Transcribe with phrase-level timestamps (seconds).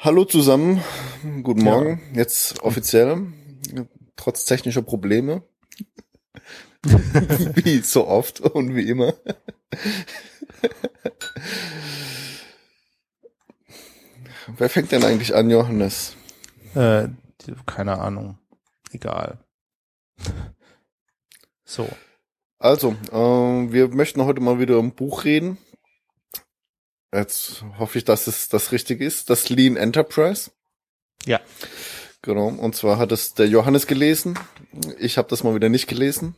[0.00, 0.80] Hallo zusammen,
[1.42, 2.00] guten Morgen.
[2.12, 2.18] Ja.
[2.20, 3.32] Jetzt offiziell,
[4.14, 5.42] trotz technischer Probleme.
[6.84, 9.14] wie so oft und wie immer.
[14.56, 16.14] Wer fängt denn eigentlich an, Johannes?
[16.76, 17.08] Äh,
[17.66, 18.38] keine Ahnung.
[18.92, 19.40] Egal.
[21.64, 21.88] So.
[22.60, 25.58] Also, äh, wir möchten heute mal wieder um Buch reden.
[27.12, 29.30] Jetzt hoffe ich, dass es das richtig ist.
[29.30, 30.50] Das Lean Enterprise.
[31.24, 31.40] Ja.
[32.22, 32.48] Genau.
[32.48, 34.38] Und zwar hat es der Johannes gelesen.
[34.98, 36.34] Ich habe das mal wieder nicht gelesen.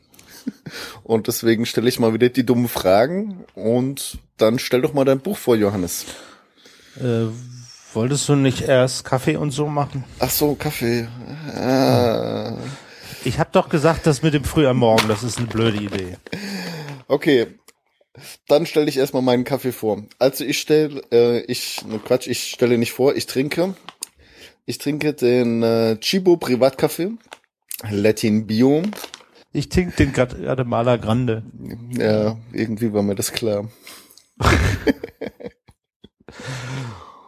[1.03, 3.45] Und deswegen stelle ich mal wieder die dummen Fragen.
[3.55, 6.07] Und dann stell doch mal dein Buch vor, Johannes.
[6.97, 7.27] Äh,
[7.93, 10.05] wolltest du nicht erst Kaffee und so machen?
[10.19, 11.09] Ach so, Kaffee.
[11.55, 12.57] Ah.
[13.25, 16.17] Ich habe doch gesagt, das mit dem Früh am Morgen, das ist eine blöde Idee.
[17.07, 17.49] Okay,
[18.49, 20.05] dann stelle ich erstmal meinen Kaffee vor.
[20.19, 23.75] Also ich stelle, äh, ich, ne Quatsch, ich stelle nicht vor, ich trinke.
[24.67, 27.13] Ich trinke den äh, Chibo Privatkaffee,
[27.91, 28.83] Latin Bio.
[29.53, 31.43] Ich trinke den Guatemala Grande.
[31.91, 33.69] Ja, irgendwie war mir das klar.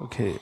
[0.00, 0.36] okay.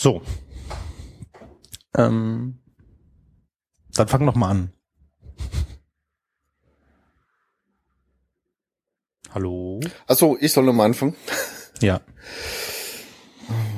[0.00, 0.22] So.
[1.94, 2.58] Ähm,
[3.92, 4.72] dann fang noch mal an.
[9.34, 9.80] Hallo?
[10.06, 11.16] Achso, ich soll nochmal anfangen.
[11.82, 12.00] Ja.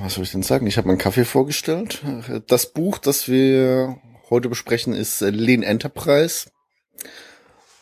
[0.00, 0.68] Was soll ich denn sagen?
[0.68, 2.04] Ich habe meinen Kaffee vorgestellt.
[2.46, 3.96] Das Buch, das wir
[4.30, 6.50] heute besprechen, ist Lean Enterprise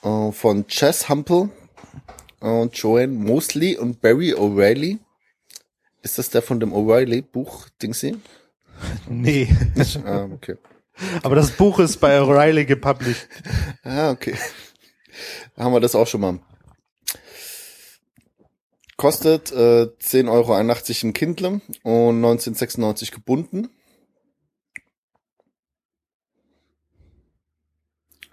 [0.03, 1.51] äh, von Chess Humple
[2.41, 4.99] und Joanne Mosley und Barry O'Reilly.
[6.03, 8.17] Ist das der von dem O'Reilly-Buch, Dingsy?
[9.09, 9.55] Nee.
[10.07, 10.57] ah, okay.
[11.23, 13.29] Aber das Buch ist bei O'Reilly gepublished.
[13.83, 14.35] Ah, okay.
[15.57, 16.41] Haben wir das auch schon mal.
[18.97, 23.69] Kostet äh, 10,81 Euro im Kindle und 1996 gebunden.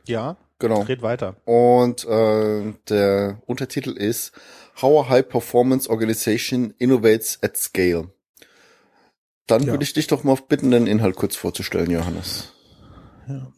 [0.06, 0.38] Ja.
[0.59, 0.81] Genau.
[0.81, 1.35] Red weiter.
[1.45, 4.31] Und äh, der Untertitel ist
[4.81, 8.11] How a High Performance Organization Innovates at Scale.
[9.47, 9.67] Dann ja.
[9.71, 12.53] würde ich dich doch mal bitten, den Inhalt kurz vorzustellen, Johannes.
[13.27, 13.51] Ja.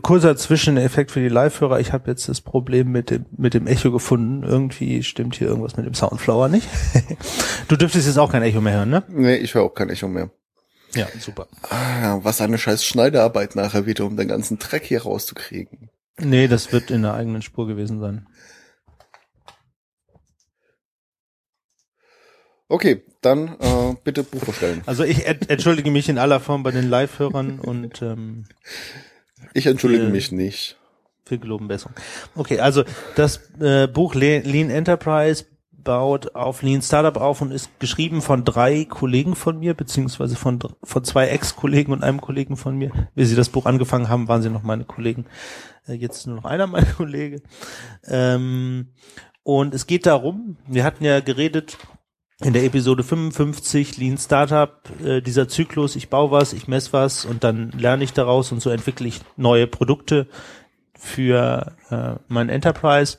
[0.00, 1.78] Kurzer Zwischeneffekt für die Live-Hörer.
[1.78, 4.42] Ich habe jetzt das Problem mit dem, mit dem Echo gefunden.
[4.42, 6.66] Irgendwie stimmt hier irgendwas mit dem Soundflower nicht.
[7.68, 9.02] du dürftest jetzt auch kein Echo mehr hören, ne?
[9.08, 10.30] Nee, ich höre auch kein Echo mehr.
[10.94, 11.48] Ja, super.
[11.68, 15.90] Ah, was eine scheiß Schneiderarbeit nachher wieder, um den ganzen Dreck hier rauszukriegen.
[16.18, 18.26] Nee, das wird in der eigenen Spur gewesen sein.
[22.68, 24.82] Okay, dann äh, bitte Buch vorstellen.
[24.86, 28.46] Also ich entschuldige mich in aller Form bei den Live-Hörern und ähm,
[29.52, 30.76] ich entschuldige mich nicht.
[31.26, 31.94] Viel geloben Besserung.
[32.34, 32.84] Okay, also
[33.16, 38.84] das äh, Buch Lean Enterprise baut auf Lean Startup auf und ist geschrieben von drei
[38.86, 42.90] Kollegen von mir, beziehungsweise von, von zwei Ex-Kollegen und einem Kollegen von mir.
[43.14, 45.26] Wie sie das Buch angefangen haben, waren sie noch meine Kollegen.
[45.86, 47.42] Äh, jetzt nur noch einer meiner Kollegen.
[48.06, 48.88] Ähm,
[49.42, 51.76] und es geht darum, wir hatten ja geredet
[52.40, 57.24] in der Episode 55 Lean Startup, äh, dieser Zyklus, ich baue was, ich messe was
[57.24, 60.26] und dann lerne ich daraus und so entwickle ich neue Produkte
[60.94, 63.18] für äh, mein Enterprise.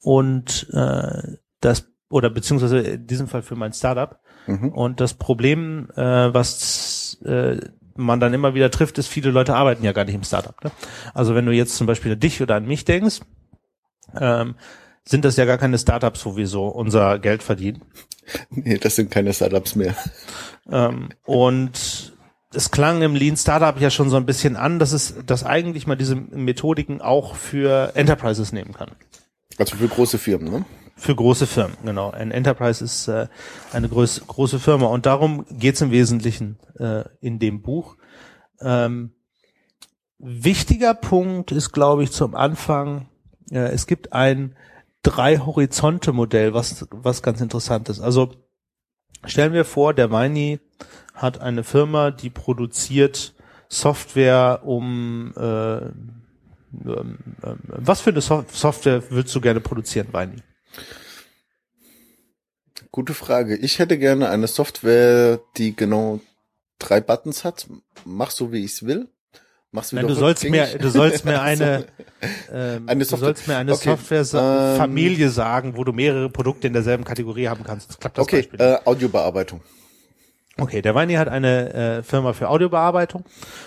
[0.00, 4.20] Und äh, das, oder beziehungsweise in diesem Fall für mein Startup.
[4.46, 4.70] Mhm.
[4.70, 7.58] Und das Problem, äh, was äh,
[7.96, 10.62] man dann immer wieder trifft, ist, viele Leute arbeiten ja gar nicht im Startup.
[10.62, 10.70] Ne?
[11.14, 13.20] Also wenn du jetzt zum Beispiel an dich oder an mich denkst,
[14.18, 14.54] ähm,
[15.08, 17.82] sind das ja gar keine Startups, wo wir so unser Geld verdienen.
[18.50, 19.96] Nee, das sind keine Startups mehr.
[20.70, 22.12] Ähm, und
[22.52, 25.86] es klang im Lean Startup ja schon so ein bisschen an, dass es, dass eigentlich
[25.86, 28.90] mal diese Methodiken auch für Enterprises nehmen kann.
[29.56, 30.64] Also für große Firmen, ne?
[30.96, 32.10] Für große Firmen, genau.
[32.10, 33.28] Ein Enterprise ist äh,
[33.72, 37.96] eine groß, große Firma und darum geht's im Wesentlichen äh, in dem Buch.
[38.60, 39.12] Ähm,
[40.18, 43.08] wichtiger Punkt ist, glaube ich, zum Anfang,
[43.50, 44.54] äh, es gibt ein
[45.02, 48.00] drei Horizonte Modell, was, was ganz interessant ist.
[48.00, 48.34] Also
[49.24, 50.60] stellen wir vor, der Weini
[51.14, 53.34] hat eine Firma, die produziert
[53.68, 55.90] Software, um äh,
[56.72, 60.42] ähm, ähm, was für eine so Software würdest du gerne produzieren, Weini?
[62.90, 63.56] Gute Frage.
[63.56, 66.20] Ich hätte gerne eine Software, die genau
[66.78, 67.66] drei Buttons hat.
[68.04, 69.08] Mach so, wie ich es will.
[69.70, 71.86] Mach's wieder Nein, du sollst mir, du sollst mir eine,
[72.52, 76.72] Ähm, Eine du Software- sollst mir eine okay, Software-Familie sagen, wo du mehrere Produkte in
[76.72, 77.90] derselben Kategorie haben kannst.
[77.90, 78.60] Das klappt das Okay, Beispiel.
[78.60, 79.60] äh, Audiobearbeitung.
[80.60, 83.24] Okay, der Weini hat eine äh, Firma für Audiobearbeitung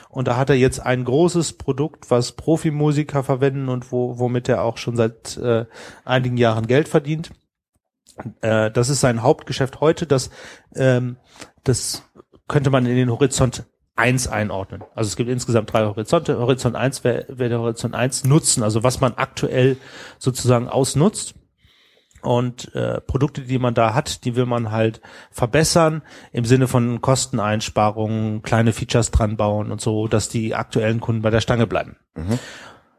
[0.10, 4.64] und da hat er jetzt ein großes Produkt, was Profimusiker verwenden und wo, womit er
[4.64, 5.66] auch schon seit äh,
[6.04, 7.32] einigen Jahren Geld verdient.
[8.42, 10.06] Äh, das ist sein Hauptgeschäft heute.
[10.06, 10.32] Das,
[10.76, 11.16] ähm,
[11.64, 12.04] das
[12.50, 13.64] könnte man in den Horizont
[13.96, 14.84] 1 einordnen.
[14.96, 16.38] Also es gibt insgesamt drei Horizonte.
[16.40, 19.78] Horizont 1 wäre wär der Horizont 1 nutzen, also was man aktuell
[20.18, 21.36] sozusagen ausnutzt.
[22.22, 25.02] Und äh, Produkte, die man da hat, die will man halt
[25.32, 31.24] verbessern im Sinne von Kosteneinsparungen, kleine Features dran bauen und so, dass die aktuellen Kunden
[31.24, 31.98] bei der Stange bleiben.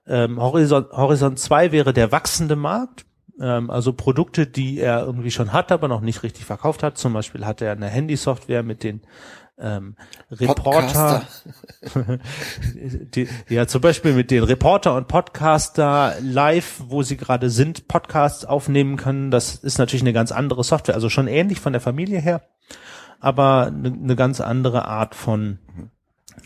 [0.09, 3.07] Ähm, Horizont, Horizont 2 wäre der wachsende Markt.
[3.41, 6.99] Ähm, also Produkte, die er irgendwie schon hat, aber noch nicht richtig verkauft hat.
[6.99, 9.03] Zum Beispiel hat er eine Handysoftware mit den
[9.63, 9.95] ähm,
[10.31, 11.23] Reporter,
[13.15, 18.45] die, ja zum Beispiel mit den Reporter und Podcaster live, wo sie gerade sind, Podcasts
[18.45, 19.31] aufnehmen können.
[19.31, 22.43] Das ist natürlich eine ganz andere Software, also schon ähnlich von der Familie her,
[23.21, 25.59] aber eine, eine ganz andere Art von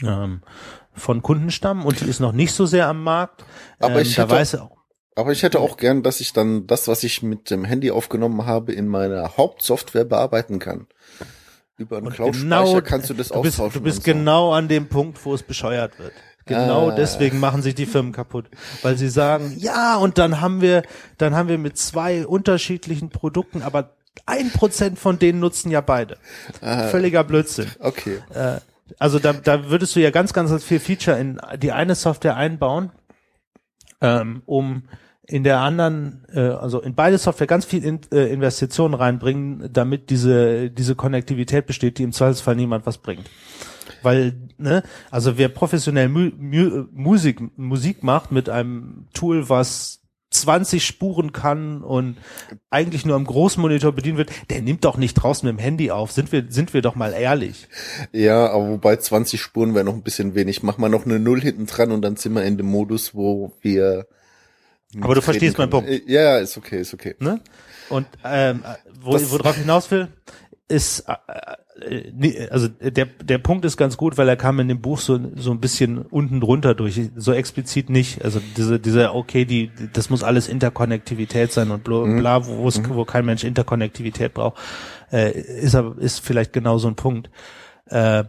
[0.03, 0.43] ähm,
[0.93, 3.45] von Kundenstamm und die ist noch nicht so sehr am Markt.
[3.79, 4.77] Aber ähm, ich hätte- weiß auch,
[5.15, 8.47] Aber ich hätte auch gern, dass ich dann das, was ich mit dem Handy aufgenommen
[8.47, 10.87] habe, in meiner Hauptsoftware bearbeiten kann.
[11.79, 13.81] Über einen genau- kannst du das du bist, austauschen.
[13.81, 14.13] du bist so.
[14.13, 16.13] genau an dem Punkt, wo es bescheuert wird.
[16.47, 16.95] Genau Ah.
[16.95, 18.47] deswegen machen sich die Firmen kaputt,
[18.83, 20.83] weil sie sagen, ja, und dann haben wir,
[21.19, 23.97] dann haben wir mit zwei unterschiedlichen Produkten, aber
[24.27, 26.19] ein Prozent von denen nutzen ja beide.
[26.63, 26.85] Ah.
[26.89, 27.67] Völliger Blödsinn.
[27.81, 28.19] Okay.
[28.33, 28.59] Äh,
[28.99, 32.93] also da, da würdest du ja ganz, ganz viel Feature in die eine Software einbauen,
[34.01, 34.85] ähm, um
[35.29, 40.11] in der anderen, äh, also in beide Software ganz viel in, äh, Investitionen reinbringen, damit
[40.11, 43.29] diese diese Konnektivität besteht, die im Zweifelsfall niemand was bringt.
[44.03, 50.01] Weil, ne, also wer professionell Mu Mu Musik Musik macht mit einem Tool, was
[50.31, 52.17] 20 Spuren kann und
[52.71, 56.13] eigentlich nur am Großmonitor bedient wird, der nimmt doch nicht draußen mit dem Handy auf.
[56.13, 57.69] Sind wir, sind wir doch mal ehrlich.
[58.13, 60.63] Ja, aber wobei 20 Spuren wäre noch ein bisschen wenig.
[60.63, 63.53] Mach mal noch eine Null hinten dran und dann sind wir in dem Modus, wo
[63.61, 64.07] wir.
[65.01, 65.71] Aber du verstehst meinen.
[65.71, 65.89] Punkt.
[66.07, 67.15] Ja, ja, ist okay, ist okay.
[67.19, 67.41] Ne?
[67.89, 68.63] Und ähm,
[69.01, 70.09] wo, Das- worauf ich hinaus will,
[70.69, 71.15] ist, äh,
[71.81, 74.99] äh, nee, also der, der Punkt ist ganz gut, weil er kam in dem Buch
[74.99, 78.25] so, so ein bisschen unten drunter durch, so explizit nicht.
[78.25, 82.81] Also diese, diese, okay, die, das muss alles Interkonnektivität sein und bla, bla wo, es,
[82.89, 84.59] wo kein Mensch Interkonnektivität braucht,
[85.13, 87.31] äh, ist aber, ist vielleicht genau so ein Punkt.
[87.87, 88.25] Äh,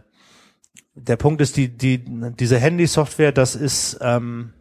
[0.94, 2.04] der Punkt ist, die, die,
[2.38, 4.52] diese Handy-Software, das ist, ähm,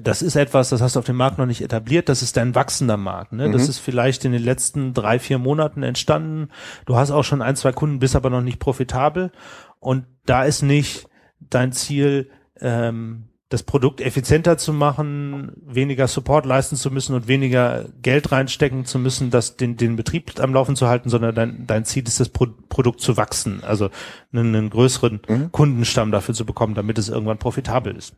[0.00, 2.54] das ist etwas, das hast du auf dem Markt noch nicht etabliert, das ist ein
[2.54, 3.32] wachsender Markt.
[3.32, 3.50] Ne?
[3.50, 6.48] Das ist vielleicht in den letzten drei, vier Monaten entstanden.
[6.84, 9.32] Du hast auch schon ein, zwei Kunden, bist aber noch nicht profitabel.
[9.80, 11.08] Und da ist nicht
[11.40, 12.30] dein Ziel,
[12.60, 18.84] ähm, das Produkt effizienter zu machen, weniger Support leisten zu müssen und weniger Geld reinstecken
[18.84, 22.18] zu müssen, das den, den Betrieb am Laufen zu halten, sondern dein, dein Ziel ist,
[22.18, 23.88] das Pro Produkt zu wachsen, also
[24.32, 28.16] einen, einen größeren Kundenstamm dafür zu bekommen, damit es irgendwann profitabel ist.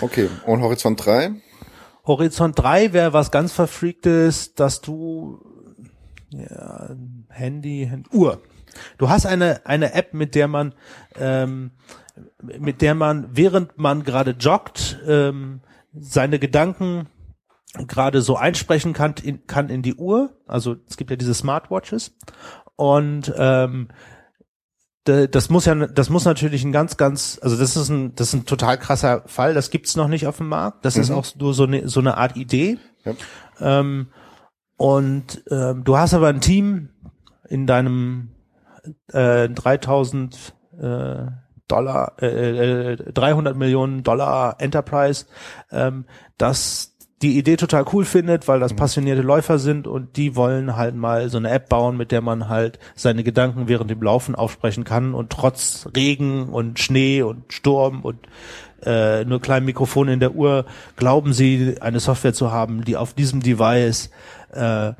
[0.00, 0.28] Okay.
[0.46, 1.32] Und Horizont 3?
[2.06, 5.40] Horizont 3 wäre was ganz Verfreaktes, dass du
[6.30, 6.90] ja,
[7.28, 8.40] Handy, Handy, Uhr.
[8.98, 10.74] Du hast eine, eine App, mit der man,
[11.18, 11.72] ähm,
[12.40, 15.60] mit der man, während man gerade joggt, ähm,
[15.92, 17.08] seine Gedanken
[17.86, 20.30] gerade so einsprechen kann in, kann in die Uhr.
[20.46, 22.16] Also es gibt ja diese Smartwatches
[22.76, 23.88] und ähm,
[25.04, 28.34] das muss ja, das muss natürlich ein ganz, ganz, also das ist ein, das ist
[28.34, 29.54] ein total krasser Fall.
[29.54, 30.84] Das gibt's noch nicht auf dem Markt.
[30.84, 32.78] Das ist auch nur so eine, so eine Art Idee.
[33.04, 33.14] Ja.
[33.60, 34.08] Ähm,
[34.76, 36.90] und ähm, du hast aber ein Team
[37.48, 38.30] in deinem
[39.12, 41.26] äh, 3000 äh,
[41.68, 45.26] Dollar, äh, äh, 300 Millionen Dollar Enterprise,
[45.70, 46.04] ähm,
[46.36, 46.89] das
[47.22, 51.28] die Idee total cool findet, weil das passionierte Läufer sind und die wollen halt mal
[51.28, 55.12] so eine App bauen, mit der man halt seine Gedanken während dem Laufen aufsprechen kann
[55.12, 58.26] und trotz Regen und Schnee und Sturm und
[58.82, 60.64] äh, nur kleinen Mikrofon in der Uhr
[60.96, 64.10] glauben sie, eine Software zu haben, die auf diesem Device
[64.52, 64.94] äh,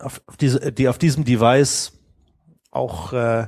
[0.00, 1.92] auf, auf diese, die auf diesem Device
[2.72, 3.46] auch äh,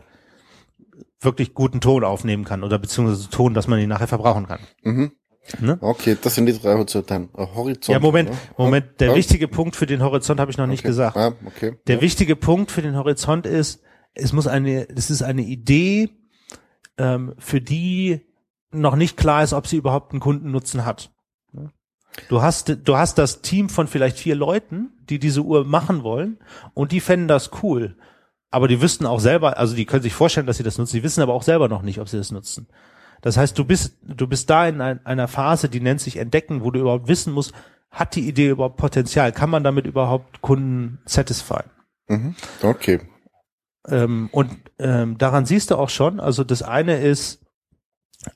[1.21, 4.61] wirklich guten Ton aufnehmen kann oder beziehungsweise Ton, dass man ihn nachher verbrauchen kann.
[4.83, 5.13] Mhm.
[5.59, 5.77] Ne?
[5.81, 7.29] Okay, das sind die drei Horizonte.
[7.37, 7.89] Äh, Horizont.
[7.89, 8.37] Ja, Moment, ne?
[8.57, 9.01] Moment.
[9.01, 9.15] Der Ja?
[9.17, 10.89] wichtige Punkt für den Horizont habe ich noch nicht okay.
[10.89, 11.17] gesagt.
[11.17, 11.79] Ah, okay.
[11.87, 12.03] Der ja.
[12.03, 13.83] wichtige Punkt für den Horizont ist,
[14.15, 16.11] es muss eine, es ist eine Idee,
[16.99, 18.21] ähm, für die
[18.71, 21.11] noch nicht klar ist, ob sie überhaupt einen Kundennutzen hat.
[22.29, 26.39] Du hast, du hast das Team von vielleicht vier Leuten, die diese Uhr machen wollen,
[26.75, 27.97] und die fänden das cool.
[28.51, 31.03] Aber die wüssten auch selber, also die können sich vorstellen, dass sie das nutzen, die
[31.03, 32.69] wissen aber auch selber noch nicht, ob sie das nutzen.
[33.23, 36.63] Das heißt, du bist, du bist da in ein, einer Phase, die nennt sich Entdecken,
[36.63, 37.55] wo du überhaupt wissen musst,
[37.91, 39.33] hat die Idee überhaupt Potenzial?
[39.33, 41.71] Kann man damit überhaupt Kunden satisfyen?
[42.09, 42.35] Mhm.
[42.63, 43.01] Okay.
[43.89, 47.41] Ähm, und ähm, daran siehst du auch schon, also das eine ist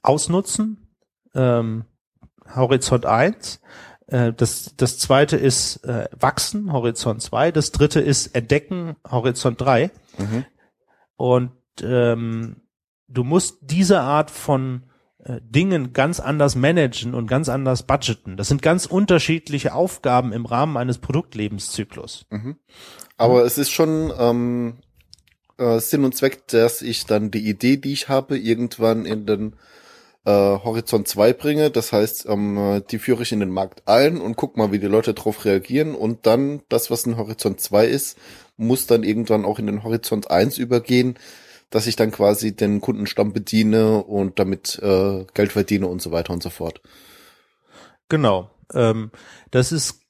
[0.03, 0.89] Ausnutzen,
[1.35, 1.85] ähm,
[2.55, 3.61] Horizont 1.
[4.07, 7.51] Äh, das, das zweite ist äh, Wachsen, Horizont 2.
[7.51, 9.91] Das dritte ist Entdecken, Horizont 3.
[10.19, 10.45] Mhm.
[11.17, 11.53] Und
[11.83, 12.63] ähm,
[13.09, 14.85] du musst diese Art von
[15.25, 18.37] äh, Dingen ganz anders managen und ganz anders budgeten.
[18.37, 22.27] Das sind ganz unterschiedliche Aufgaben im Rahmen eines Produktlebenszyklus.
[22.31, 22.57] Mhm.
[23.17, 23.47] Aber mhm.
[23.47, 24.75] es ist schon ähm,
[25.59, 29.57] äh, Sinn und Zweck, dass ich dann die Idee, die ich habe, irgendwann in den
[30.25, 31.71] äh, Horizont 2 bringe.
[31.71, 34.87] Das heißt, ähm, die führe ich in den Markt ein und guck mal, wie die
[34.87, 35.95] Leute darauf reagieren.
[35.95, 38.19] Und dann das, was in Horizont 2 ist,
[38.57, 41.19] muss dann irgendwann auch in den Horizont 1 übergehen,
[41.71, 46.33] dass ich dann quasi den Kundenstamm bediene und damit äh, Geld verdiene und so weiter
[46.33, 46.81] und so fort.
[48.09, 48.51] Genau.
[48.73, 49.11] Ähm,
[49.51, 50.01] das ist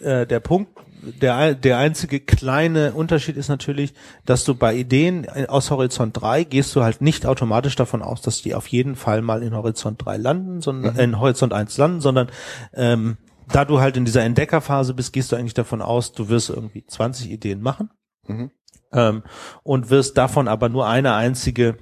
[0.00, 0.70] äh, der Punkt,
[1.02, 3.94] der, der einzige kleine Unterschied ist natürlich,
[4.24, 8.42] dass du bei Ideen aus Horizont 3 gehst du halt nicht automatisch davon aus, dass
[8.42, 11.00] die auf jeden Fall mal in Horizont 3 landen, sondern mhm.
[11.00, 12.30] in Horizont 1 landen, sondern
[12.74, 13.18] ähm,
[13.48, 16.84] da du halt in dieser Entdeckerphase bist, gehst du eigentlich davon aus, du wirst irgendwie
[16.84, 17.90] 20 Ideen machen
[18.26, 18.50] mhm.
[18.92, 19.22] Ähm,
[19.62, 21.76] und wirst davon aber nur eine einzige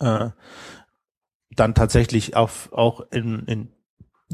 [0.00, 0.30] äh,
[1.50, 3.68] dann tatsächlich auf, auch in, in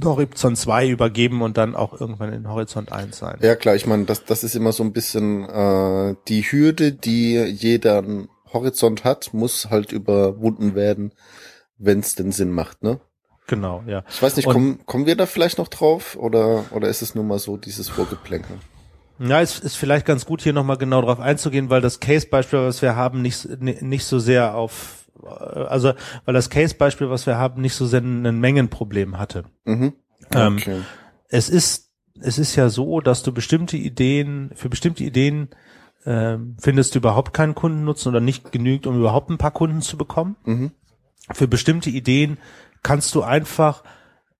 [0.03, 3.39] Horizont 2 übergeben und dann auch irgendwann in Horizont 1 sein.
[3.43, 7.35] Ja klar, ich meine, das, das ist immer so ein bisschen äh, die Hürde, die
[7.37, 8.03] jeder
[8.53, 11.13] Horizont hat, muss halt überwunden werden,
[11.79, 13.01] wenn es denn Sinn macht, ne?
[13.49, 14.05] Genau, ja.
[14.09, 17.25] Ich weiß nicht, kommen, kommen wir da vielleicht noch drauf oder, oder ist es nur
[17.25, 18.57] mal so dieses Vorgeplänkel?
[19.25, 22.83] Ja, es ist vielleicht ganz gut, hier nochmal genau drauf einzugehen, weil das Case-Beispiel, was
[22.83, 25.93] wir haben, nicht, nicht so sehr auf also
[26.25, 29.45] weil das Case-Beispiel, was wir haben, nicht so sehr ein Mengenproblem hatte.
[29.65, 29.93] Mhm.
[30.35, 30.73] Ähm, okay.
[30.73, 30.85] Ähm,
[31.29, 35.49] es ist es ist ja so, dass du bestimmte Ideen für bestimmte Ideen
[36.05, 39.97] ähm, findest du überhaupt keinen Kundennutzen oder nicht genügt, um überhaupt ein paar Kunden zu
[39.97, 40.37] bekommen.
[40.45, 40.73] Mhm.
[41.33, 42.39] Für bestimmte Ideen
[42.83, 43.85] kannst du einfach,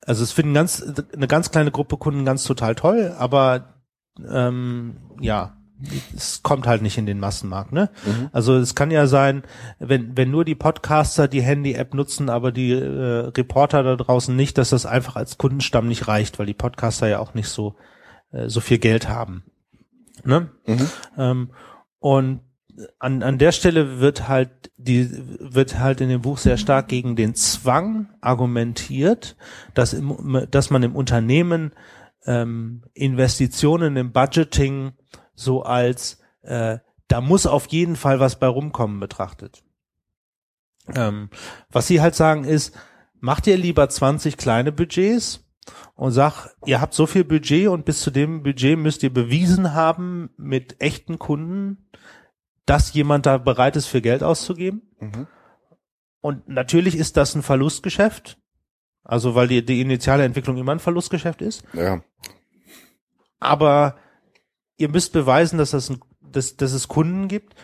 [0.05, 0.85] also es finden ganz
[1.15, 3.82] eine ganz kleine Gruppe Kunden ganz total toll, aber
[4.29, 5.57] ähm, ja,
[6.15, 7.91] es kommt halt nicht in den Massenmarkt, ne?
[8.05, 8.29] Mhm.
[8.33, 9.43] Also es kann ja sein,
[9.79, 14.59] wenn wenn nur die Podcaster die Handy-App nutzen, aber die äh, Reporter da draußen nicht,
[14.59, 17.75] dass das einfach als Kundenstamm nicht reicht, weil die Podcaster ja auch nicht so
[18.31, 19.45] äh, so viel Geld haben,
[20.25, 20.51] ne?
[20.67, 20.89] Mhm.
[21.19, 21.51] Ähm,
[21.99, 22.41] und
[22.99, 27.17] an, an der Stelle wird halt die wird halt in dem Buch sehr stark gegen
[27.17, 29.37] den Zwang argumentiert,
[29.75, 31.73] dass im, dass man im Unternehmen
[32.27, 34.93] ähm, Investitionen im Budgeting
[35.35, 39.63] so als äh, da muss auf jeden Fall was bei rumkommen betrachtet.
[40.95, 41.31] Ähm,
[41.71, 42.75] was sie halt sagen ist,
[43.21, 45.47] macht ihr lieber 20 kleine Budgets
[45.95, 49.75] und sag, ihr habt so viel Budget und bis zu dem Budget müsst ihr bewiesen
[49.75, 51.89] haben mit echten Kunden,
[52.67, 54.83] dass jemand da bereit ist, für Geld auszugeben.
[54.99, 55.27] Mhm.
[56.21, 58.39] Und natürlich ist das ein Verlustgeschäft.
[59.05, 61.65] Also weil die, die initiale Entwicklung immer ein Verlustgeschäft ist.
[61.73, 62.03] Ja.
[63.41, 63.97] Aber
[64.77, 67.55] ihr müsst beweisen, dass, das ein, dass, dass es Kunden gibt.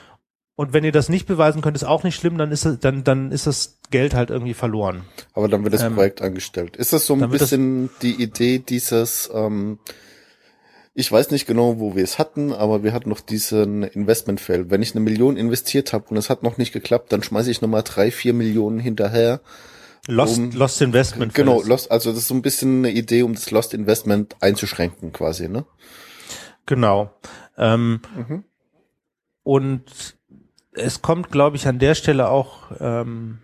[0.56, 3.04] Und wenn ihr das nicht beweisen könnt, ist auch nicht schlimm, dann ist es, dann,
[3.04, 5.02] dann ist das Geld halt irgendwie verloren.
[5.32, 6.76] Aber dann wird das ähm, Projekt angestellt.
[6.76, 9.78] Ist das so ein bisschen die Idee dieses, ähm,
[10.94, 14.68] ich weiß nicht genau, wo wir es hatten, aber wir hatten noch diesen Investment-Fail.
[14.68, 17.60] Wenn ich eine Million investiert habe und es hat noch nicht geklappt, dann schmeiße ich
[17.62, 19.40] nochmal drei, vier Millionen hinterher.
[20.06, 21.34] Lost, um, Lost Investment.
[21.34, 25.12] Genau, Lost, also das ist so ein bisschen eine Idee, um das Lost Investment einzuschränken
[25.12, 25.64] quasi, ne?
[26.66, 27.10] Genau.
[27.56, 28.44] Ähm, mhm.
[29.42, 30.16] Und
[30.72, 33.38] es kommt, glaube ich, an der Stelle auch ähm,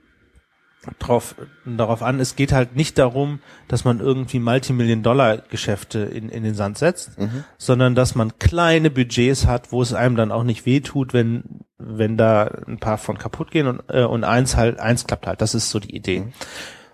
[0.99, 6.55] drauf, darauf an, es geht halt nicht darum, dass man irgendwie Multimillion-Dollar-Geschäfte in, in den
[6.55, 7.45] Sand setzt, mhm.
[7.59, 12.17] sondern dass man kleine Budgets hat, wo es einem dann auch nicht wehtut, wenn, wenn
[12.17, 15.41] da ein paar von kaputt gehen und, äh, und eins halt, eins klappt halt.
[15.41, 16.21] Das ist so die Idee.
[16.21, 16.33] Mhm.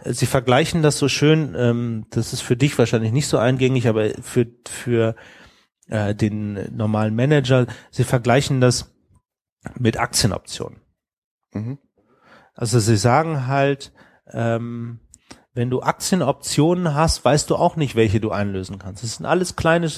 [0.05, 4.11] Sie vergleichen das so schön, ähm, das ist für dich wahrscheinlich nicht so eingängig, aber
[4.23, 5.15] für, für
[5.89, 7.67] äh, den normalen Manager.
[7.91, 8.95] Sie vergleichen das
[9.79, 10.81] mit Aktienoptionen.
[11.53, 11.79] Mhm.
[12.55, 13.93] Also sie sagen halt,
[14.33, 15.01] ähm,
[15.53, 19.03] wenn du Aktienoptionen hast, weißt du auch nicht, welche du einlösen kannst.
[19.03, 19.91] Es sind alles kleine,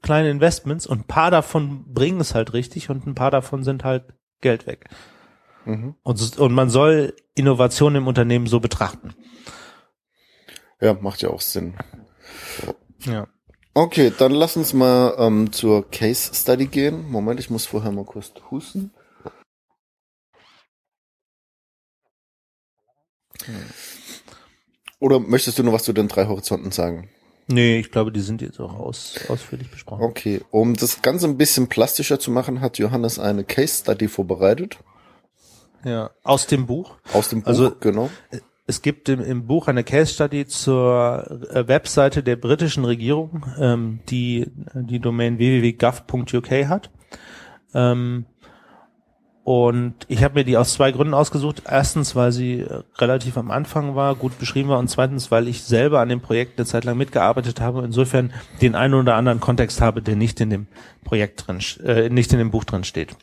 [0.00, 3.84] kleine Investments und ein paar davon bringen es halt richtig und ein paar davon sind
[3.84, 4.04] halt
[4.40, 4.88] Geld weg.
[5.64, 5.96] Mhm.
[6.02, 9.14] Und, und man soll Innovation im Unternehmen so betrachten.
[10.80, 11.74] Ja, macht ja auch Sinn.
[13.04, 13.26] Ja.
[13.74, 17.10] Okay, dann lass uns mal ähm, zur Case Study gehen.
[17.10, 18.92] Moment, ich muss vorher mal kurz husten.
[24.98, 27.08] Oder möchtest du noch was zu den drei Horizonten sagen?
[27.48, 30.02] Nee, ich glaube, die sind jetzt auch aus, ausführlich besprochen.
[30.04, 34.78] Okay, um das Ganze ein bisschen plastischer zu machen, hat Johannes eine Case Study vorbereitet.
[35.84, 36.94] Ja, aus dem Buch.
[37.12, 38.10] Aus dem Buch, Also- genau.
[38.64, 43.98] Es gibt im, im Buch eine Case Study zur äh, Webseite der britischen Regierung, ähm,
[44.08, 46.90] die die Domain www.gov.uk hat.
[47.74, 48.24] Ähm,
[49.44, 51.62] und ich habe mir die aus zwei Gründen ausgesucht.
[51.68, 55.64] Erstens, weil sie äh, relativ am Anfang war, gut beschrieben war und zweitens, weil ich
[55.64, 59.40] selber an dem Projekt eine Zeit lang mitgearbeitet habe und insofern den einen oder anderen
[59.40, 60.68] Kontext habe, der nicht in dem
[61.04, 63.16] Projekt drin, äh, nicht in dem Buch drin steht.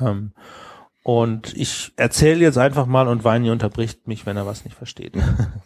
[0.00, 0.32] Ähm,
[1.02, 5.14] und ich erzähle jetzt einfach mal und Weini unterbricht mich, wenn er was nicht versteht.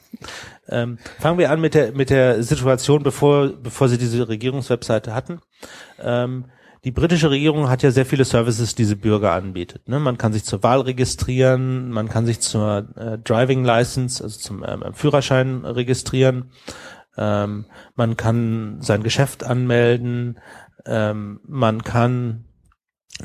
[0.68, 5.40] ähm, fangen wir an mit der, mit der Situation, bevor, bevor sie diese Regierungswebseite hatten.
[6.00, 6.46] Ähm,
[6.84, 9.88] die britische Regierung hat ja sehr viele Services, die sie Bürger anbietet.
[9.88, 10.00] Ne?
[10.00, 14.64] Man kann sich zur Wahl registrieren, man kann sich zur äh, Driving License, also zum
[14.66, 16.50] ähm, Führerschein registrieren,
[17.16, 20.40] ähm, man kann sein Geschäft anmelden,
[20.84, 22.46] ähm, man kann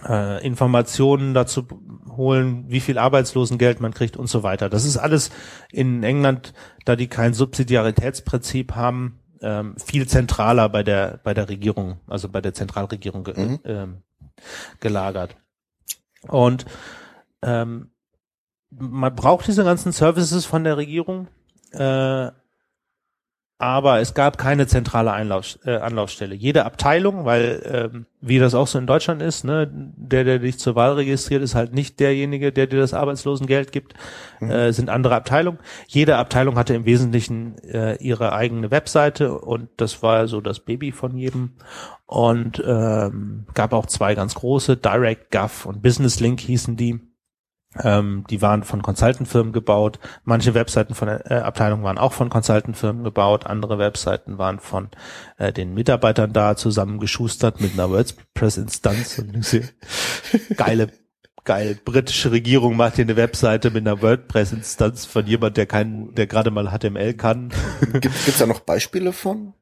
[0.08, 1.68] äh, Informationen dazu
[2.16, 4.70] holen, wie viel Arbeitslosengeld man kriegt und so weiter.
[4.70, 5.32] Das ist alles
[5.72, 6.54] in England,
[6.86, 12.42] da die kein Subsidiaritätsprinzip haben, ähm, viel zentraler bei der bei der Regierung, also bei
[12.42, 13.60] der Zentralregierung ge Mhm.
[13.66, 14.04] ähm,
[14.80, 15.36] gelagert.
[16.28, 16.66] Und
[17.42, 17.92] ähm,
[18.70, 21.28] man braucht diese ganzen Services von der Regierung,
[21.72, 22.30] äh,
[23.60, 26.36] aber es gab keine zentrale Einlauf, äh, Anlaufstelle.
[26.36, 30.60] Jede Abteilung, weil ähm, wie das auch so in Deutschland ist, ne, der, der dich
[30.60, 33.96] zur Wahl registriert, ist halt nicht derjenige, der dir das Arbeitslosengeld gibt,
[34.42, 35.58] äh, sind andere Abteilungen.
[35.88, 40.92] Jede Abteilung hatte im Wesentlichen äh, ihre eigene Webseite und das war so das Baby
[40.92, 41.54] von jedem.
[42.06, 47.00] Und ähm, gab auch zwei ganz große, Direct Gov und Business Link hießen die.
[47.84, 50.00] Ähm, die waren von Consultant-Firmen gebaut.
[50.24, 53.46] Manche Webseiten von der äh, Abteilung waren auch von Consultant-Firmen gebaut.
[53.46, 54.90] Andere Webseiten waren von
[55.38, 59.22] äh, den Mitarbeitern da zusammengeschustert mit einer WordPress-Instanz.
[60.56, 60.92] Geile,
[61.44, 61.78] geil.
[61.84, 66.52] Britische Regierung macht hier eine Webseite mit einer WordPress-Instanz von jemand, der keinen, der gerade
[66.52, 67.52] mal HTML kann.
[67.94, 69.54] Gibt es da noch Beispiele von?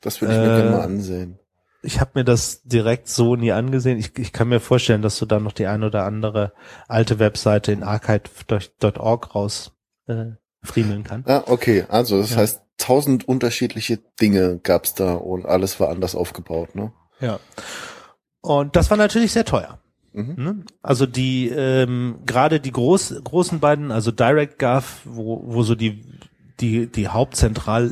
[0.00, 1.38] Das würde ich mir Äh, gerne mal ansehen.
[1.82, 3.98] Ich habe mir das direkt so nie angesehen.
[3.98, 6.52] Ich, ich kann mir vorstellen, dass du da noch die ein oder andere
[6.88, 9.72] alte Webseite in archive.org raus
[10.06, 11.28] äh, friemeln kannst.
[11.28, 11.84] Ah, okay.
[11.88, 12.38] Also das Ja.
[12.38, 16.92] heißt, tausend unterschiedliche Dinge gab's da und alles war anders aufgebaut, ne?
[17.20, 17.38] Ja.
[18.40, 19.80] Und das war natürlich sehr teuer.
[20.12, 20.34] Mhm.
[20.36, 20.64] Ne?
[20.82, 26.04] Also die ähm, gerade die groß, großen beiden, also DirectGov, wo, wo so die
[26.60, 27.90] die die Hauptzentral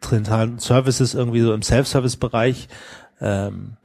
[0.00, 2.68] zentralen Services irgendwie so im Self-Service-Bereich
[3.24, 3.76] ähm,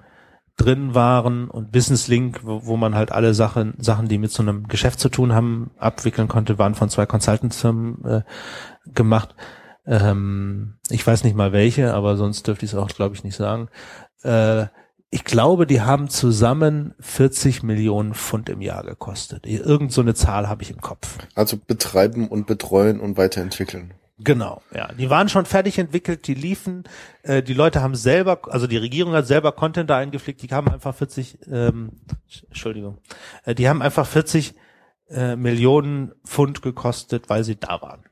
[0.58, 4.44] drin waren und Business Link, wo, wo man halt alle Sachen Sachen, die mit so
[4.44, 8.22] einem Geschäft zu tun haben, abwickeln konnte, waren von zwei Consultants-Firmen äh,
[8.94, 9.34] gemacht.
[9.88, 13.38] Ähm, ich weiß nicht mal welche, aber sonst dürfte ich es auch, glaube ich, nicht
[13.38, 13.70] sagen.
[14.24, 14.66] Äh,
[15.12, 19.48] ich glaube, die haben zusammen 40 Millionen Pfund im Jahr gekostet.
[19.48, 21.18] Irgend so eine Zahl habe ich im Kopf.
[21.34, 23.94] Also betreiben und betreuen und weiterentwickeln.
[24.22, 24.92] Genau, ja.
[24.94, 26.84] Die waren schon fertig entwickelt, die liefen,
[27.24, 30.68] äh, die Leute haben selber, also die Regierung hat selber Content da eingepflegt, die haben
[30.70, 32.02] einfach 40, ähm,
[32.48, 32.98] Entschuldigung,
[33.46, 34.56] äh, die haben einfach 40
[35.10, 38.04] äh, Millionen Pfund gekostet, weil sie da waren.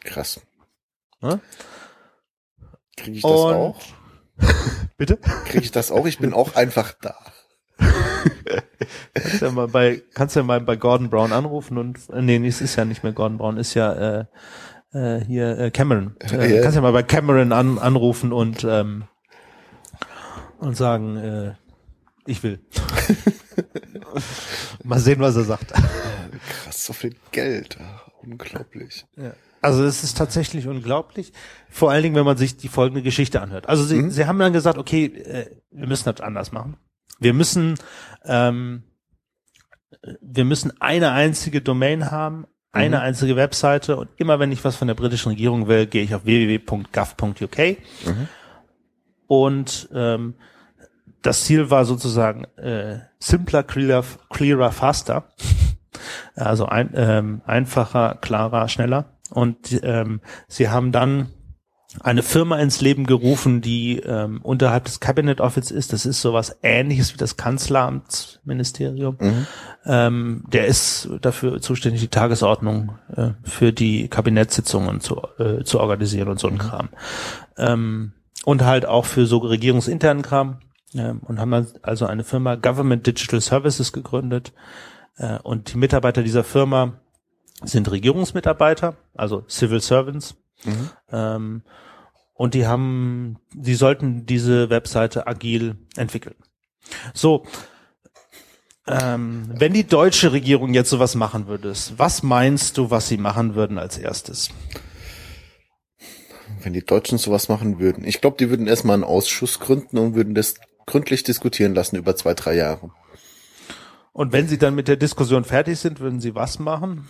[0.00, 0.40] Krass.
[1.20, 1.40] Ne?
[2.96, 3.80] Kriege ich das Und- auch?
[4.96, 5.16] Bitte?
[5.46, 6.06] Kriege ich das auch?
[6.06, 7.16] Ich bin auch einfach da.
[9.14, 12.60] Kannst ja mal bei, kannst ja mal bei Gordon Brown anrufen und, äh, nee, es
[12.60, 14.24] ist ja nicht mehr Gordon Brown, ist ja, äh,
[14.92, 16.16] äh, hier äh, Cameron.
[16.20, 16.62] Äh, Ja.
[16.62, 19.04] Kannst ja mal bei Cameron an, anrufen und ähm,
[20.58, 21.54] und sagen, äh,
[22.26, 22.60] ich will.
[24.84, 25.72] mal sehen, was er sagt.
[25.72, 27.78] Krass, so viel Geld.
[28.22, 29.06] Unglaublich.
[29.62, 31.32] Also es ist tatsächlich unglaublich,
[31.70, 33.68] vor allen Dingen, wenn man sich die folgende Geschichte anhört.
[33.68, 34.10] Also sie, Mhm.
[34.10, 36.76] sie haben dann gesagt, okay, äh, wir müssen das anders machen.
[37.18, 37.76] Wir müssen,
[38.24, 38.84] ähm,
[40.20, 43.02] wir müssen eine einzige Domain haben, eine Mhm.
[43.02, 46.24] einzige Webseite und immer wenn ich was von der britischen Regierung will, gehe ich auf
[46.24, 48.28] www.gov.uk Mhm.
[49.26, 50.34] und ähm,
[51.22, 55.24] das Ziel war sozusagen äh, simpler, clearer, clearer, faster.
[56.36, 59.06] Also ein, ähm, einfacher, klarer, schneller.
[59.30, 61.30] Und ähm, sie haben dann
[62.00, 65.92] eine Firma ins Leben gerufen, die ähm, unterhalb des Cabinet Office ist.
[65.92, 69.16] Das ist sowas ähnliches wie das Kanzleramtsministerium.
[69.20, 69.46] Mhm.
[69.84, 76.28] Ähm, der ist dafür zuständig, die Tagesordnung äh, für die Kabinettssitzungen zu, äh, zu organisieren
[76.28, 76.88] und so ein Kram.
[77.56, 78.12] Ähm,
[78.44, 80.60] und halt auch für so regierungsinternen Kram.
[80.94, 84.52] Ähm, und haben dann also eine Firma Government Digital Services gegründet.
[85.16, 87.00] Äh, und die Mitarbeiter dieser Firma
[87.62, 90.90] sind Regierungsmitarbeiter, also Civil Servants, Mhm.
[91.10, 91.62] Ähm,
[92.34, 96.36] und die haben, die sollten diese Webseite agil entwickeln.
[97.14, 97.44] So,
[98.86, 103.54] ähm, wenn die deutsche Regierung jetzt sowas machen würde, was meinst du, was sie machen
[103.54, 104.50] würden als erstes?
[106.62, 108.04] Wenn die Deutschen sowas machen würden.
[108.04, 110.54] Ich glaube, die würden erstmal einen Ausschuss gründen und würden das
[110.86, 112.90] gründlich diskutieren lassen über zwei, drei Jahre.
[114.12, 117.08] Und wenn sie dann mit der Diskussion fertig sind, würden sie was machen?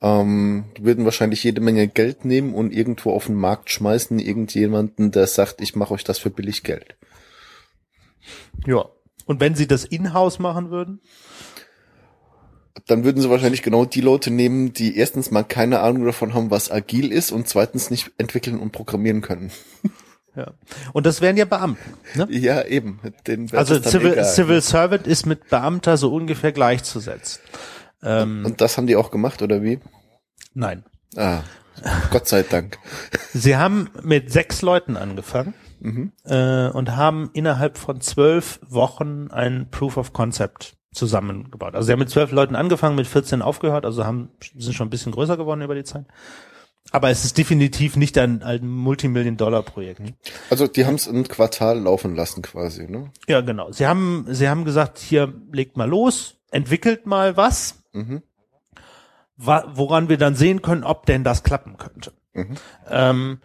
[0.00, 5.10] Ähm, die würden wahrscheinlich jede Menge Geld nehmen und irgendwo auf den Markt schmeißen, irgendjemanden,
[5.10, 6.96] der sagt, ich mache euch das für billig Geld.
[8.66, 8.84] Ja.
[9.26, 11.00] Und wenn sie das in-house machen würden?
[12.86, 16.50] Dann würden sie wahrscheinlich genau die Leute nehmen, die erstens mal keine Ahnung davon haben,
[16.50, 19.50] was agil ist und zweitens nicht entwickeln und programmieren können.
[20.34, 20.52] Ja.
[20.92, 21.94] Und das wären ja Beamten.
[22.14, 22.28] Ne?
[22.30, 23.00] Ja, eben.
[23.52, 24.60] Also Civil, egal, Civil?
[24.60, 27.42] Servant ist mit Beamter so ungefähr gleichzusetzen.
[28.02, 29.80] Ähm, und das haben die auch gemacht, oder wie?
[30.54, 30.84] Nein.
[31.16, 31.42] Ah,
[32.10, 32.78] Gott sei Dank.
[33.32, 36.12] Sie haben mit sechs Leuten angefangen mhm.
[36.24, 41.74] äh, und haben innerhalb von zwölf Wochen ein Proof of Concept zusammengebaut.
[41.74, 44.90] Also sie haben mit zwölf Leuten angefangen, mit 14 aufgehört, also haben sind schon ein
[44.90, 46.06] bisschen größer geworden über die Zeit.
[46.90, 50.00] Aber es ist definitiv nicht ein, ein Multimillion-Dollar-Projekt.
[50.48, 53.10] Also die haben es ein Quartal laufen lassen quasi, ne?
[53.28, 53.70] Ja, genau.
[53.72, 58.22] Sie haben, sie haben gesagt, hier legt mal los, entwickelt mal was, mhm.
[59.36, 62.12] woran wir dann sehen können, ob denn das klappen könnte.
[62.32, 62.56] Mhm.
[62.88, 63.40] Ähm,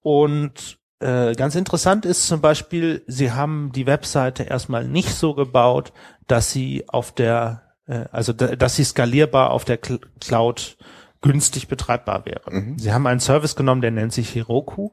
[0.00, 5.92] und äh, ganz interessant ist zum Beispiel, sie haben die Webseite erstmal nicht so gebaut,
[6.26, 10.76] dass sie auf der, äh, also dass sie skalierbar auf der Cloud
[11.20, 12.50] günstig betreibbar wäre.
[12.50, 12.78] Mhm.
[12.78, 14.90] Sie haben einen Service genommen, der nennt sich Heroku.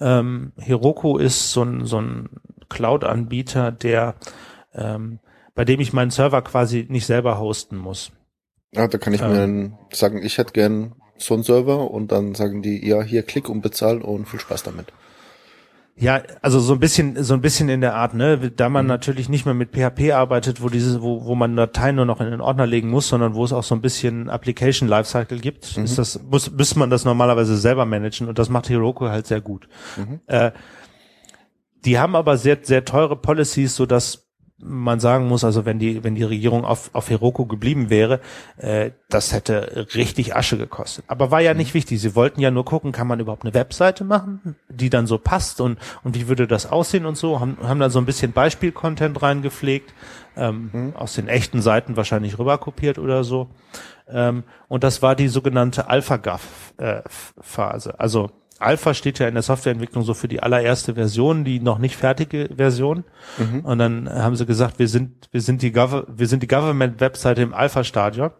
[0.00, 2.28] Ähm, Heroku ist so ein, so ein
[2.68, 4.14] Cloud-Anbieter, der
[4.74, 5.20] ähm,
[5.54, 8.12] bei dem ich meinen Server quasi nicht selber hosten muss.
[8.72, 12.34] Ja, da kann ich ähm, mir sagen, ich hätte gern so einen Server und dann
[12.34, 14.92] sagen die, ja, hier klick und bezahl und viel Spaß damit.
[16.00, 18.88] Ja, also so ein bisschen, so ein bisschen in der Art, ne, da man mhm.
[18.88, 22.30] natürlich nicht mehr mit PHP arbeitet, wo dieses, wo, wo man Dateien nur noch in
[22.30, 25.84] den Ordner legen muss, sondern wo es auch so ein bisschen Application Lifecycle gibt, mhm.
[25.84, 29.40] ist das, muss, müsste man das normalerweise selber managen und das macht Heroku halt sehr
[29.40, 29.68] gut.
[29.96, 30.20] Mhm.
[30.26, 30.52] Äh,
[31.84, 34.27] die haben aber sehr, sehr teure Policies, so dass
[34.60, 38.20] man sagen muss, also wenn die, wenn die Regierung auf, auf Heroku geblieben wäre,
[38.56, 41.04] äh, das hätte richtig Asche gekostet.
[41.06, 42.00] Aber war ja nicht wichtig.
[42.00, 45.60] Sie wollten ja nur gucken, kann man überhaupt eine Webseite machen, die dann so passt
[45.60, 49.22] und, und wie würde das aussehen und so, haben, haben dann so ein bisschen Beispiel-Content
[49.22, 49.94] reingepflegt,
[50.36, 50.96] ähm, mhm.
[50.96, 53.48] aus den echten Seiten wahrscheinlich rüberkopiert oder so.
[54.08, 57.90] Ähm, und das war die sogenannte Alpha-GAF-Phase.
[57.90, 61.78] Äh, also Alpha steht ja in der Softwareentwicklung so für die allererste Version, die noch
[61.78, 63.04] nicht fertige Version.
[63.38, 63.60] Mhm.
[63.60, 67.42] Und dann haben sie gesagt, wir sind, wir sind die, Gov wir sind die Government-Webseite
[67.42, 68.30] im Alpha-Stadion.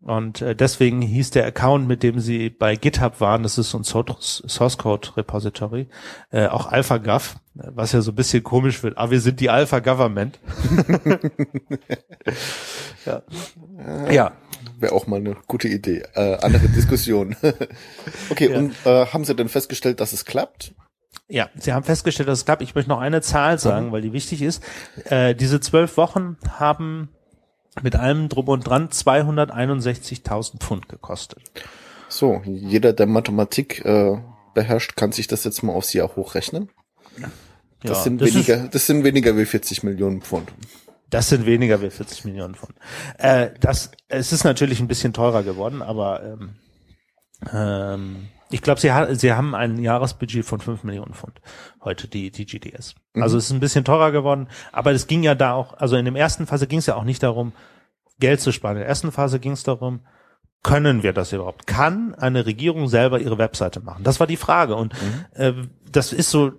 [0.00, 3.78] Und äh, deswegen hieß der Account, mit dem sie bei GitHub waren, das ist so
[3.78, 5.88] ein Source Code Repository,
[6.30, 8.96] äh, auch AlphaGov, was ja so ein bisschen komisch wird.
[8.96, 10.38] Aber wir sind die Alpha Government.
[13.06, 13.22] ja.
[14.10, 14.32] ja
[14.80, 16.04] wäre auch mal eine gute Idee.
[16.14, 17.36] Äh, andere Diskussion.
[18.30, 18.58] okay, ja.
[18.58, 20.74] und äh, haben Sie denn festgestellt, dass es klappt?
[21.28, 22.62] Ja, Sie haben festgestellt, dass es klappt.
[22.62, 23.92] Ich möchte noch eine Zahl sagen, mhm.
[23.92, 24.62] weil die wichtig ist.
[25.04, 27.10] Äh, diese zwölf Wochen haben
[27.82, 31.42] mit allem drum und dran 261.000 Pfund gekostet.
[32.08, 34.18] So, jeder, der Mathematik äh,
[34.54, 36.70] beherrscht, kann sich das jetzt mal aufs Jahr hochrechnen.
[37.82, 40.50] Das, ja, sind, das weniger, das sind weniger wie 40 Millionen Pfund.
[41.10, 42.74] Das sind weniger wie 40 Millionen Pfund.
[43.18, 46.54] Äh, das, es ist natürlich ein bisschen teurer geworden, aber ähm,
[47.52, 51.40] ähm, ich glaube, sie, ha sie haben ein Jahresbudget von 5 Millionen Pfund
[51.82, 52.94] heute, die, die GDS.
[53.14, 53.22] Mhm.
[53.22, 56.04] Also es ist ein bisschen teurer geworden, aber es ging ja da auch, also in
[56.04, 57.52] der ersten Phase ging es ja auch nicht darum,
[58.18, 58.76] Geld zu sparen.
[58.76, 60.00] In der ersten Phase ging es darum,
[60.62, 61.66] können wir das überhaupt?
[61.66, 64.02] Kann eine Regierung selber ihre Webseite machen?
[64.02, 64.74] Das war die Frage.
[64.74, 65.24] Und mhm.
[65.40, 65.52] äh,
[65.90, 66.52] das ist so,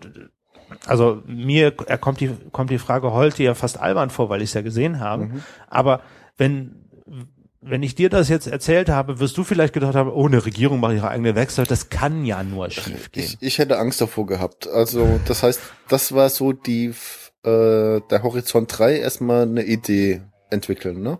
[0.85, 4.49] also mir er kommt die kommt die Frage heute ja fast albern vor, weil ich
[4.49, 5.25] es ja gesehen habe.
[5.25, 5.43] Mhm.
[5.67, 6.01] Aber
[6.37, 6.85] wenn
[7.61, 10.79] wenn ich dir das jetzt erzählt habe, wirst du vielleicht gedacht haben, oh, eine Regierung
[10.79, 11.65] macht ihre eigene Wechsel.
[11.65, 13.25] Das kann ja nur schief gehen.
[13.25, 14.67] Ich, ich hätte Angst davor gehabt.
[14.67, 16.93] Also das heißt, das war so die
[17.43, 21.19] äh, der Horizont 3 erstmal eine Idee entwickeln, ne?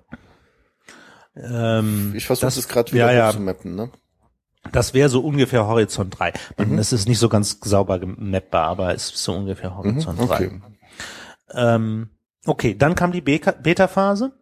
[1.36, 3.32] Ähm, ich versuche das, gerade wieder ja, ja.
[3.32, 3.92] zu mappen, ne?
[4.72, 6.34] Das wäre so ungefähr Horizont 3.
[6.58, 6.78] Mhm.
[6.78, 10.62] Es ist nicht so ganz sauber mappbar, aber es ist so ungefähr Horizont mhm, okay.
[11.50, 11.76] 3.
[11.76, 12.10] Ähm,
[12.46, 14.34] okay, dann kam die Beta-Phase.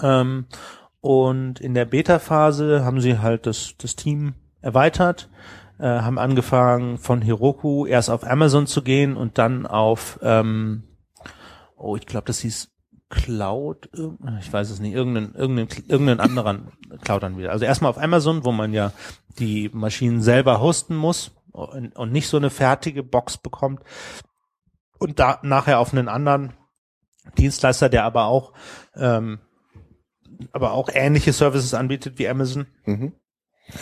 [0.00, 0.46] Ähm,
[1.00, 5.28] und in der Beta-Phase haben sie halt das, das Team erweitert,
[5.78, 10.84] äh, haben angefangen von Heroku erst auf Amazon zu gehen und dann auf, ähm,
[11.76, 12.70] oh, ich glaube, das hieß
[13.10, 13.90] Cloud,
[14.40, 17.52] ich weiß es nicht, irgendeinen, irgendeinen, irgendeinen anderen Cloud-Anbieter.
[17.52, 18.92] Also erstmal auf Amazon, wo man ja
[19.38, 23.82] die Maschinen selber hosten muss und, und nicht so eine fertige Box bekommt.
[24.98, 26.54] Und da nachher auf einen anderen
[27.38, 28.52] Dienstleister, der aber auch,
[28.96, 29.38] ähm,
[30.52, 33.12] aber auch ähnliche Services anbietet wie Amazon, mhm.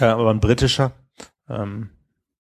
[0.01, 0.93] äh, aber ein britischer.
[1.49, 1.91] Ähm,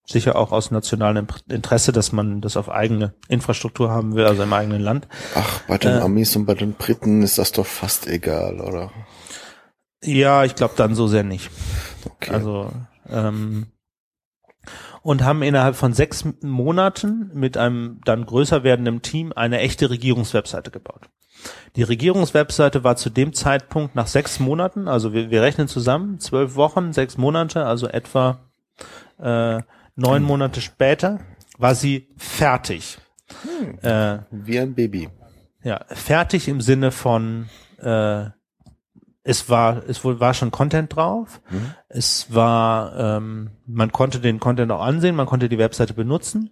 [0.06, 4.52] sicher auch aus nationalem Interesse, dass man das auf eigene Infrastruktur haben will, also im
[4.52, 5.08] eigenen Land.
[5.34, 8.90] Ach, bei den äh, Amis und bei den Briten ist das doch fast egal, oder?
[10.04, 11.50] Ja, ich glaube dann so sehr nicht.
[12.04, 12.32] Okay.
[12.32, 12.72] Also
[13.08, 13.71] ähm,
[15.02, 20.70] und haben innerhalb von sechs Monaten mit einem dann größer werdenden Team eine echte Regierungswebseite
[20.70, 21.08] gebaut.
[21.76, 26.54] Die Regierungswebseite war zu dem Zeitpunkt nach sechs Monaten, also wir, wir rechnen zusammen, zwölf
[26.54, 28.40] Wochen, sechs Monate, also etwa
[29.18, 29.60] äh,
[29.94, 31.20] Neun Monate später
[31.58, 32.98] war sie fertig.
[33.42, 35.10] Hm, äh, wie ein Baby.
[35.62, 38.26] Ja, fertig im Sinne von äh,
[39.24, 41.40] es war es war schon Content drauf.
[41.50, 41.74] Mhm.
[41.88, 46.50] Es war ähm, man konnte den Content auch ansehen, man konnte die Webseite benutzen.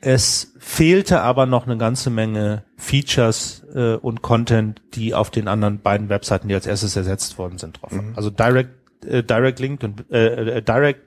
[0.00, 5.80] Es fehlte aber noch eine ganze Menge Features äh, und Content, die auf den anderen
[5.80, 7.92] beiden Webseiten, die als erstes ersetzt worden sind, drauf.
[7.92, 8.12] Mhm.
[8.14, 8.70] Also Direct
[9.06, 11.00] äh, Direct Link und äh, äh Direct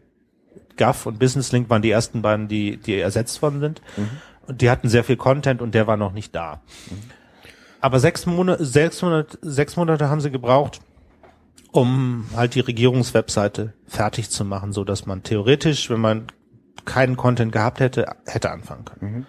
[0.78, 3.82] Gov und Business Link waren die ersten beiden, die, die ersetzt worden sind.
[3.98, 4.10] Mhm.
[4.48, 6.62] Und die hatten sehr viel Content und der war noch nicht da.
[6.89, 7.12] Mhm.
[7.80, 10.82] Aber sechs Monate, sechs Monate, sechs Monate haben sie gebraucht,
[11.71, 16.27] um halt die Regierungswebseite fertig zu machen, so dass man theoretisch, wenn man
[16.86, 19.27] keinen Content gehabt hätte, hätte anfangen können.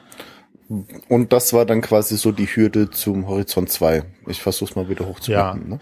[0.68, 0.86] Mhm.
[1.08, 4.04] Und das war dann quasi so die Hürde zum Horizont 2.
[4.26, 5.62] Ich versuche mal wieder hochzuhalten.
[5.62, 5.68] Ja.
[5.68, 5.80] Ne?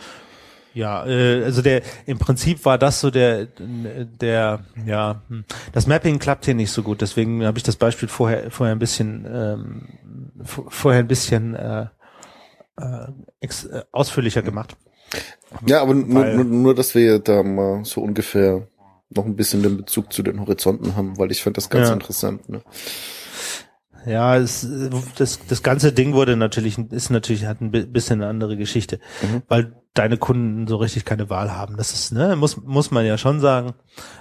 [0.74, 6.18] Ja, äh, also der im Prinzip war das so der der ja hm, das Mapping
[6.18, 9.88] klappt hier nicht so gut, deswegen habe ich das Beispiel vorher vorher ein bisschen ähm,
[10.44, 11.86] vorher ein bisschen äh,
[12.78, 13.06] äh,
[13.40, 14.76] äh, ausführlicher gemacht.
[15.66, 18.68] Ja, aber nur, nur, nur, dass wir da mal so ungefähr
[19.10, 21.94] noch ein bisschen den Bezug zu den Horizonten haben, weil ich fand das ganz ja.
[21.94, 22.48] interessant.
[22.48, 22.62] Ne?
[24.04, 24.66] Ja, es,
[25.16, 29.42] das, das ganze Ding wurde natürlich, ist natürlich, hat ein bisschen eine andere Geschichte, mhm.
[29.48, 31.76] weil deine Kunden so richtig keine Wahl haben.
[31.76, 33.74] Das ist, ne, muss, muss man ja schon sagen.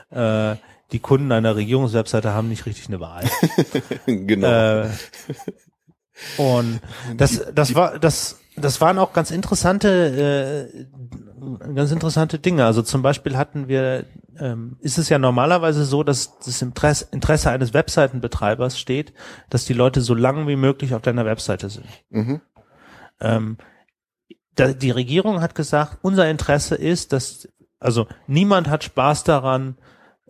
[0.10, 0.56] Äh,
[0.92, 3.24] die Kunden einer Regierungswebseite haben nicht richtig eine Wahl.
[4.06, 4.82] genau.
[4.82, 4.90] Äh,
[6.38, 6.80] und
[7.18, 12.66] das, das war, das, das waren auch ganz interessante, äh, ganz interessante Dinge.
[12.66, 14.06] Also zum Beispiel hatten wir,
[14.40, 19.14] ähm, ist es ja normalerweise so, dass das Interesse, Interesse eines Webseitenbetreibers steht,
[19.50, 21.88] dass die Leute so lang wie möglich auf deiner Webseite sind.
[22.10, 22.42] Mhm.
[23.20, 23.58] Ähm,
[24.56, 29.78] da, die Regierung hat gesagt, unser Interesse ist, dass, also niemand hat Spaß daran,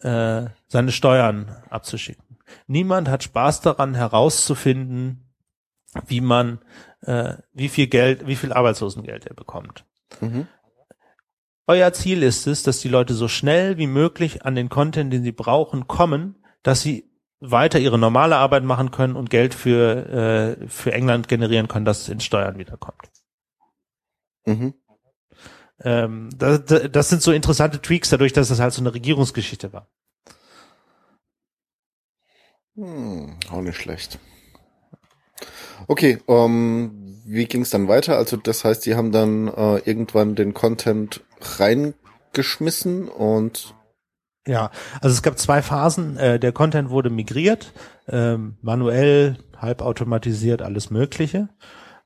[0.02, 2.24] äh, seine Steuern abzuschicken.
[2.68, 5.32] Niemand hat Spaß daran, herauszufinden,
[6.08, 6.60] wie man,
[7.06, 9.86] äh, wie viel Geld, wie viel Arbeitslosengeld er bekommt.
[10.22, 10.48] Mhm.
[11.68, 15.24] Euer Ziel ist es, dass die Leute so schnell wie möglich an den Content, den
[15.24, 20.68] sie brauchen, kommen, dass sie weiter ihre normale Arbeit machen können und Geld für, äh,
[20.68, 23.10] für England generieren können, dass es in Steuern wiederkommt.
[24.46, 24.74] Mhm.
[25.80, 29.90] Ähm, das, das sind so interessante Tweaks dadurch, dass das halt so eine Regierungsgeschichte war.
[32.76, 34.20] Hm, auch nicht schlecht.
[35.88, 38.18] Okay, ähm, wie ging es dann weiter?
[38.18, 43.74] Also das heißt, die haben dann äh, irgendwann den Content reingeschmissen und
[44.48, 44.70] ja,
[45.02, 46.18] also es gab zwei Phasen.
[46.18, 47.74] Äh, der Content wurde migriert,
[48.08, 51.50] ähm, manuell, halbautomatisiert, alles Mögliche.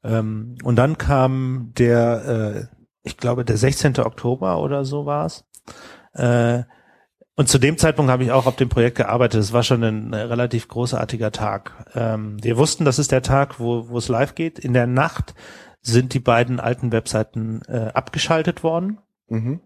[0.04, 4.00] Ähm, und dann kam der, äh, ich glaube, der 16.
[4.00, 5.44] Oktober oder so war's.
[6.14, 6.64] Äh,
[7.40, 9.40] und zu dem Zeitpunkt habe ich auch auf dem Projekt gearbeitet.
[9.40, 11.90] Es war schon ein relativ großartiger Tag.
[11.96, 14.60] Ähm, wir wussten, das ist der Tag, wo, wo es live geht.
[14.60, 15.36] In der Nacht
[15.80, 18.98] sind die beiden alten Webseiten äh, abgeschaltet worden.
[19.30, 19.62] Mhm.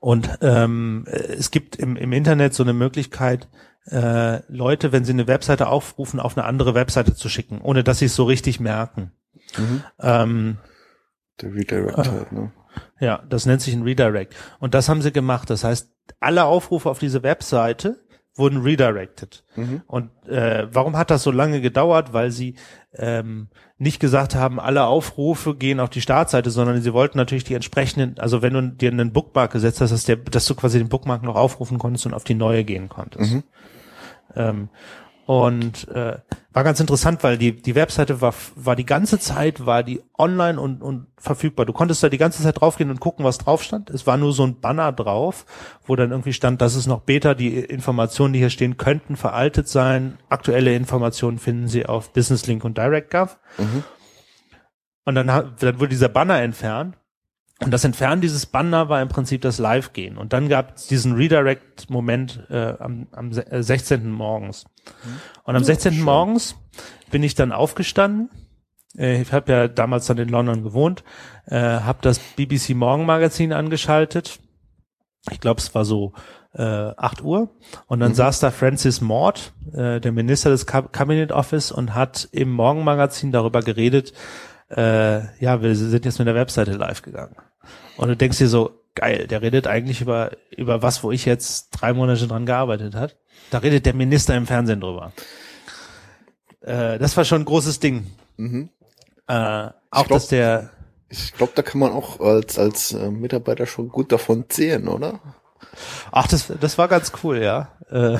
[0.00, 3.50] Und ähm, es gibt im, im Internet so eine Möglichkeit,
[3.90, 7.98] äh, Leute, wenn sie eine Webseite aufrufen, auf eine andere Webseite zu schicken, ohne dass
[7.98, 9.12] sie es so richtig merken.
[9.58, 9.82] Mhm.
[10.00, 10.56] Ähm,
[11.38, 12.50] der Redirect äh, halt, ne?
[13.00, 14.34] Ja, das nennt sich ein Redirect.
[14.60, 15.50] Und das haben sie gemacht.
[15.50, 18.04] Das heißt, alle Aufrufe auf diese Webseite
[18.36, 19.44] wurden redirected.
[19.54, 19.82] Mhm.
[19.86, 22.12] Und äh, warum hat das so lange gedauert?
[22.12, 22.56] Weil sie
[22.92, 27.54] ähm, nicht gesagt haben, alle Aufrufe gehen auf die Startseite, sondern sie wollten natürlich die
[27.54, 30.88] entsprechenden, also wenn du dir einen Bookmark gesetzt hast, dass, der, dass du quasi den
[30.88, 33.34] Bookmark noch aufrufen konntest und auf die neue gehen konntest.
[33.34, 33.42] Mhm.
[34.34, 34.68] Ähm,
[35.26, 36.18] und äh,
[36.52, 40.60] war ganz interessant, weil die die Webseite war war die ganze Zeit war die online
[40.60, 41.64] und und verfügbar.
[41.64, 43.88] Du konntest da die ganze Zeit draufgehen und gucken, was drauf stand.
[43.90, 45.46] Es war nur so ein Banner drauf,
[45.86, 47.34] wo dann irgendwie stand, das ist noch Beta.
[47.34, 50.18] Die Informationen, die hier stehen, könnten veraltet sein.
[50.28, 53.38] Aktuelle Informationen finden Sie auf BusinessLink und DirectGov.
[53.58, 53.84] Mhm.
[55.06, 56.96] Und dann, dann wurde dieser Banner entfernt.
[57.60, 60.18] Und das Entfernen dieses Banner war im Prinzip das Live-Gehen.
[60.18, 64.10] Und dann gab es diesen Redirect-Moment äh, am, am se- äh, 16.
[64.10, 64.64] morgens.
[65.44, 66.00] Und am 16.
[66.02, 66.56] morgens
[67.10, 68.28] bin ich dann aufgestanden.
[68.98, 71.04] Äh, ich habe ja damals dann in London gewohnt,
[71.46, 74.40] äh, habe das BBC Morgenmagazin angeschaltet.
[75.30, 76.12] Ich glaube, es war so
[76.54, 77.50] äh, 8 Uhr.
[77.86, 82.28] Und dann saß da Francis Mord, äh, der Minister des Cab- Cabinet Office, und hat
[82.32, 84.12] im Morgenmagazin darüber geredet,
[84.70, 87.36] äh, ja, wir sind jetzt mit der Webseite live gegangen.
[87.96, 91.70] Und du denkst dir so, geil, der redet eigentlich über, über was, wo ich jetzt
[91.70, 93.16] drei Monate dran gearbeitet hat.
[93.50, 95.12] Da redet der Minister im Fernsehen drüber.
[96.60, 98.06] Äh, das war schon ein großes Ding.
[98.36, 98.70] Mhm.
[99.26, 100.70] Äh, auch glaub- dass der,
[101.08, 105.20] Ich glaube, da kann man auch als, als äh, Mitarbeiter schon gut davon zählen, oder?
[106.12, 107.68] Ach, das, das war ganz cool, ja.
[107.90, 108.18] Äh,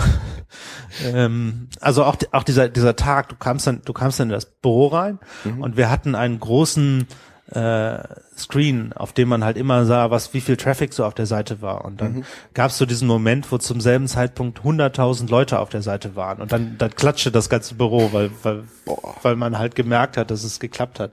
[1.05, 4.47] ähm, also auch, auch dieser, dieser Tag, du kamst dann, du kamst dann in das
[4.47, 5.19] Büro rein
[5.59, 7.07] und wir hatten einen großen
[7.51, 7.99] äh,
[8.37, 11.61] Screen, auf dem man halt immer sah, was wie viel Traffic so auf der Seite
[11.61, 11.85] war.
[11.85, 15.83] Und dann gab es so diesen Moment, wo zum selben Zeitpunkt 100.000 Leute auf der
[15.83, 16.41] Seite waren.
[16.41, 19.17] Und dann, dann klatschte das ganze Büro, weil, weil, Boah.
[19.23, 21.13] weil man halt gemerkt hat, dass es geklappt hat.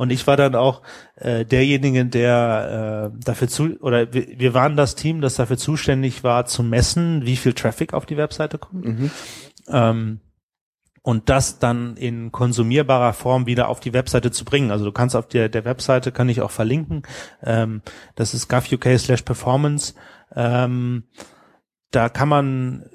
[0.00, 0.80] Und ich war dann auch
[1.16, 6.24] äh, derjenige, der äh, dafür zu oder wir, wir waren das Team, das dafür zuständig
[6.24, 8.86] war zu messen, wie viel Traffic auf die Webseite kommt.
[9.68, 10.20] Ähm,
[11.02, 14.70] und das dann in konsumierbarer Form wieder auf die Webseite zu bringen.
[14.70, 17.02] Also du kannst auf der, der Webseite, kann ich auch verlinken,
[17.42, 17.82] ähm,
[18.14, 19.92] das ist gov.uk slash performance.
[20.34, 21.04] Ähm,
[21.90, 22.86] da kann man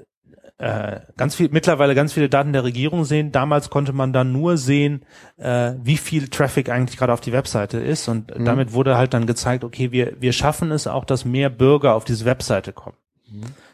[0.58, 3.32] äh, ganz viel, mittlerweile ganz viele Daten der Regierung sehen.
[3.32, 5.06] Damals konnte man dann nur sehen,
[5.38, 8.08] äh, wie viel Traffic eigentlich gerade auf die Webseite ist.
[8.08, 11.94] Und damit wurde halt dann gezeigt, okay, wir, wir schaffen es auch, dass mehr Bürger
[11.96, 12.98] auf diese Webseite kommen.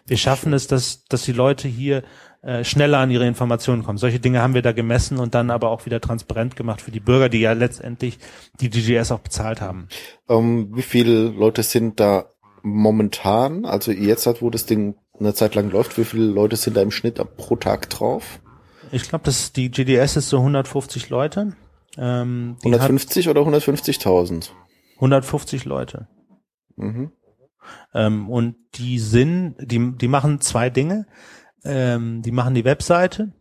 [0.07, 2.03] Wir schaffen es, dass, dass die Leute hier
[2.41, 3.99] äh, schneller an ihre Informationen kommen.
[3.99, 6.99] Solche Dinge haben wir da gemessen und dann aber auch wieder transparent gemacht für die
[6.99, 8.17] Bürger, die ja letztendlich
[8.59, 9.87] die DGS auch bezahlt haben.
[10.27, 12.25] Ähm, wie viele Leute sind da
[12.63, 16.75] momentan, also jetzt hat, wo das Ding eine Zeit lang läuft, wie viele Leute sind
[16.75, 18.39] da im Schnitt pro Tag drauf?
[18.91, 21.55] Ich glaube, dass die GDS ist so 150 Leute.
[21.97, 24.49] Ähm, die hat 150 oder 150.000?
[24.95, 26.07] 150 Leute.
[26.75, 27.11] Mhm.
[27.93, 31.05] Ähm, und die sind, die, die machen zwei Dinge.
[31.63, 33.33] Ähm, die machen die Webseite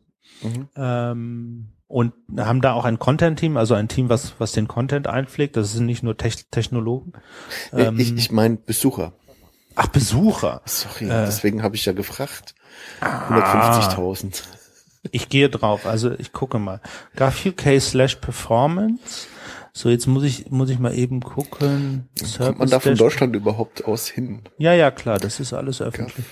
[0.43, 0.69] Mhm.
[0.77, 5.57] ähm, und haben da auch ein Content-Team, also ein Team, was, was den Content einpflegt.
[5.57, 7.13] Das sind nicht nur Tech Technologen.
[7.73, 9.13] Ähm, ich ich meine Besucher.
[9.83, 10.61] Ach, Besucher.
[10.67, 11.25] Sorry, Äh.
[11.27, 12.55] deswegen habe ich ja gefragt.
[13.01, 13.29] Ah.
[13.29, 14.43] 150.000.
[15.13, 16.81] Ich gehe drauf, also ich gucke mal.
[17.17, 19.27] GovUK slash Performance.
[19.73, 22.09] So, jetzt muss ich, muss ich mal eben gucken.
[22.37, 24.43] Kommt man da von Deutschland überhaupt aus hin?
[24.59, 26.27] Ja, ja, klar, das ist alles öffentlich.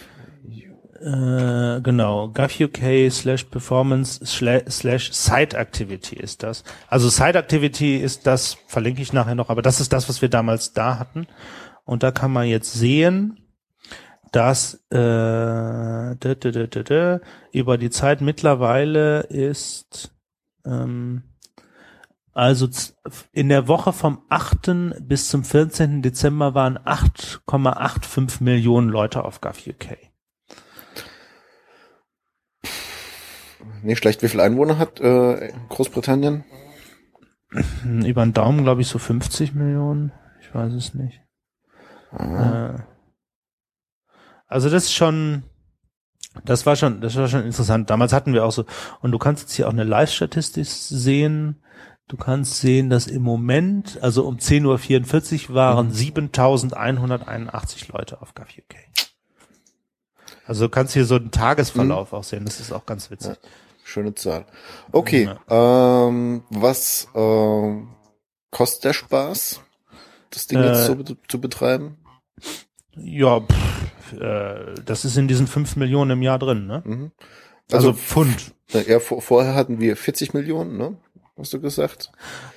[1.00, 6.64] Äh, genau, GovUK slash Performance sla- slash Site Activity ist das.
[6.88, 10.28] Also Site Activity ist das, verlinke ich nachher noch, aber das ist das, was wir
[10.28, 11.28] damals da hatten.
[11.88, 13.38] Und da kann man jetzt sehen,
[14.31, 14.98] dass äh,
[16.16, 17.20] dä, dä, dä, dä, dä,
[17.51, 20.14] über die Zeit mittlerweile ist
[20.66, 21.22] ähm,
[22.35, 22.68] also
[23.33, 24.98] in der Woche vom 8.
[25.01, 26.03] bis zum 14.
[26.03, 29.96] Dezember waren 8,85 Millionen Leute auf GovUK.
[33.83, 34.22] Nicht schlecht.
[34.22, 36.44] Wie viele Einwohner hat äh, Großbritannien?
[38.05, 40.12] Über den Daumen glaube ich so 50 Millionen.
[40.42, 41.22] Ich weiß es nicht.
[42.12, 42.78] Äh,
[44.46, 45.42] also das ist schon,
[46.44, 47.90] das war schon, das war schon interessant.
[47.90, 48.64] Damals hatten wir auch so,
[49.00, 51.62] und du kannst jetzt hier auch eine Live-Statistik sehen.
[52.08, 58.76] Du kannst sehen, dass im Moment, also um 10.44 Uhr waren 7.181 Leute auf GovUK.
[60.46, 62.46] Also du kannst hier so einen Tagesverlauf auch sehen.
[62.46, 63.36] Das ist auch ganz witzig.
[63.84, 64.46] Schöne Zahl.
[64.92, 67.90] Okay, ähm, was ähm,
[68.50, 69.60] kostet der Spaß,
[70.30, 71.96] das Ding Äh, jetzt so be- zu betreiben?
[72.96, 76.82] Ja, pff, äh, das ist in diesen 5 Millionen im Jahr drin, ne?
[76.84, 77.12] Mhm.
[77.70, 78.54] Also, Also, Pfund.
[78.72, 80.96] ja, vor, vorher hatten wir 40 Millionen, ne?
[81.38, 82.10] Hast du gesagt?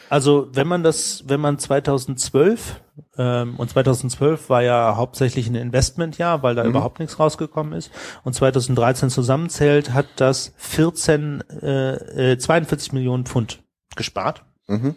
[0.09, 2.81] Also wenn man das, wenn man 2012
[3.17, 7.91] ähm, und 2012 war ja hauptsächlich ein Investmentjahr, weil da überhaupt nichts rausgekommen ist
[8.23, 13.61] und 2013 zusammenzählt, hat das 14, äh, äh, 42 Millionen Pfund
[13.95, 14.43] gespart.
[14.67, 14.95] Mhm.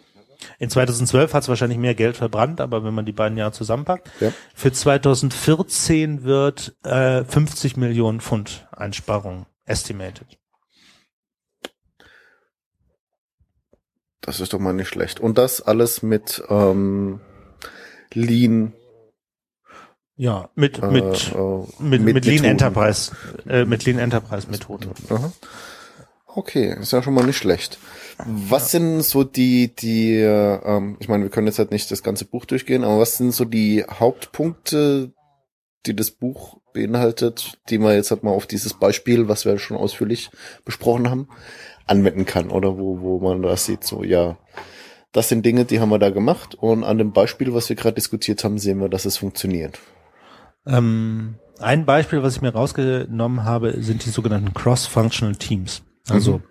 [0.59, 4.09] In 2012 hat es wahrscheinlich mehr Geld verbrannt, aber wenn man die beiden Jahre zusammenpackt,
[4.19, 4.31] Ja.
[4.53, 10.37] für 2014 wird äh, 50 Millionen Pfund Einsparung estimated.
[14.21, 15.19] Das ist doch mal nicht schlecht.
[15.19, 17.19] Und das alles mit ähm,
[18.13, 18.73] Lean,
[20.15, 21.37] Ja, mit äh, mit äh,
[21.79, 22.45] mit, mit, Lean Methoden.
[22.45, 23.11] Enterprise,
[23.47, 24.91] äh, mit Lean Enterprise Methoden.
[25.09, 25.31] Aha.
[26.35, 27.79] Okay, ist ja schon mal nicht schlecht.
[28.25, 28.79] Was ja.
[28.79, 32.43] sind so die, die, ähm, ich meine, wir können jetzt halt nicht das ganze Buch
[32.43, 35.13] durchgehen, aber was sind so die Hauptpunkte,
[35.85, 39.77] die das Buch beinhaltet, die man jetzt halt mal auf dieses Beispiel, was wir schon
[39.77, 40.29] ausführlich
[40.65, 41.29] besprochen haben,
[41.85, 44.37] anwenden kann oder wo, wo man das sieht, so, ja,
[45.13, 47.95] das sind Dinge, die haben wir da gemacht und an dem Beispiel, was wir gerade
[47.95, 49.79] diskutiert haben, sehen wir, dass es funktioniert.
[50.67, 55.83] Ähm, ein Beispiel, was ich mir rausgenommen habe, sind die sogenannten Cross-Functional Teams.
[56.09, 56.41] Also,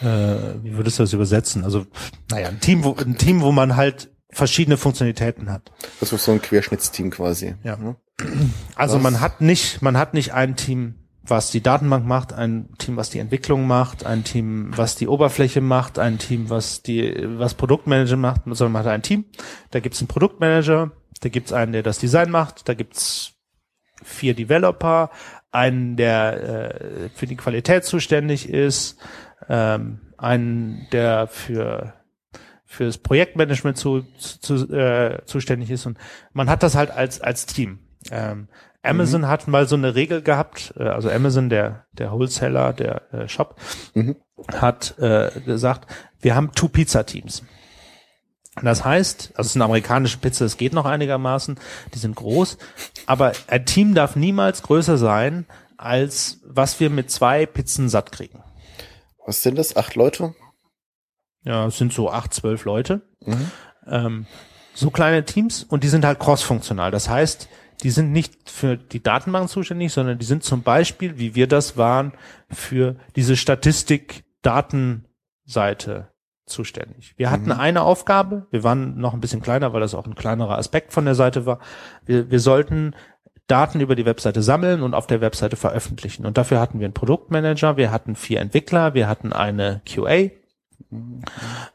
[0.00, 0.06] mhm.
[0.06, 1.64] äh, wie würdest du das übersetzen?
[1.64, 1.86] Also,
[2.30, 5.72] naja, ein Team, wo, ein Team, wo man halt verschiedene Funktionalitäten hat.
[5.98, 7.54] Das ist so ein Querschnittsteam quasi.
[7.64, 7.78] Ja.
[8.76, 9.02] Also was?
[9.02, 13.10] man hat nicht, man hat nicht ein Team, was die Datenbank macht, ein Team, was
[13.10, 18.16] die Entwicklung macht, ein Team, was die Oberfläche macht, ein Team, was die, was Produktmanager
[18.16, 19.24] macht, sondern man hat ein Team.
[19.70, 23.32] Da gibt's einen Produktmanager, da gibt's einen, der das Design macht, da gibt's
[24.02, 25.10] vier Developer,
[25.52, 26.42] einen, der
[27.04, 28.98] äh, für die Qualität zuständig ist,
[29.48, 31.94] ähm, einen, der für
[32.64, 35.98] fürs Projektmanagement zu, zu, äh, zuständig ist und
[36.32, 37.80] man hat das halt als als Team.
[38.12, 38.46] Ähm,
[38.82, 39.26] Amazon mhm.
[39.26, 43.56] hat mal so eine Regel gehabt, äh, also Amazon, der der Wholesaler, der äh, Shop,
[43.94, 44.16] mhm.
[44.54, 47.42] hat äh, gesagt, wir haben Two Pizza Teams.
[48.62, 51.58] Das heißt, also es ist eine amerikanische Pizza, es geht noch einigermaßen,
[51.94, 52.58] die sind groß,
[53.06, 55.46] aber ein Team darf niemals größer sein,
[55.76, 58.42] als was wir mit zwei Pizzen satt kriegen.
[59.24, 59.76] Was sind das?
[59.76, 60.34] Acht Leute?
[61.44, 63.02] Ja, es sind so acht, zwölf Leute.
[63.24, 63.50] Mhm.
[63.86, 64.26] Ähm,
[64.74, 66.90] so kleine Teams und die sind halt cross-funktional.
[66.90, 67.48] Das heißt,
[67.82, 71.78] die sind nicht für die Datenbank zuständig, sondern die sind zum Beispiel, wie wir das
[71.78, 72.12] waren,
[72.50, 76.09] für diese Statistik-Datenseite
[76.50, 77.14] zuständig.
[77.16, 77.52] Wir hatten mhm.
[77.52, 81.04] eine Aufgabe, wir waren noch ein bisschen kleiner, weil das auch ein kleinerer Aspekt von
[81.04, 81.58] der Seite war.
[82.04, 82.94] Wir, wir sollten
[83.46, 86.24] Daten über die Webseite sammeln und auf der Webseite veröffentlichen.
[86.24, 90.30] Und dafür hatten wir einen Produktmanager, wir hatten vier Entwickler, wir hatten eine QA,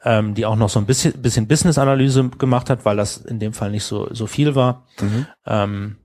[0.03, 3.53] ähm, die auch noch so ein bisschen, bisschen Business-Analyse gemacht hat, weil das in dem
[3.53, 4.85] Fall nicht so, so viel war.
[5.01, 5.27] Mhm.
[5.45, 5.95] Ähm,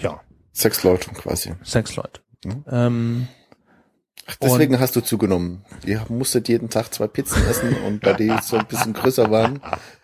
[0.00, 0.20] ja.
[0.52, 1.54] Sechs Leute quasi.
[1.62, 2.20] Sechs Leute.
[2.44, 2.64] Mhm.
[2.70, 3.28] Ähm,
[4.28, 5.64] Ach, deswegen und hast du zugenommen.
[5.84, 9.60] Ihr musstet jeden Tag zwei Pizzen essen und da die so ein bisschen größer waren,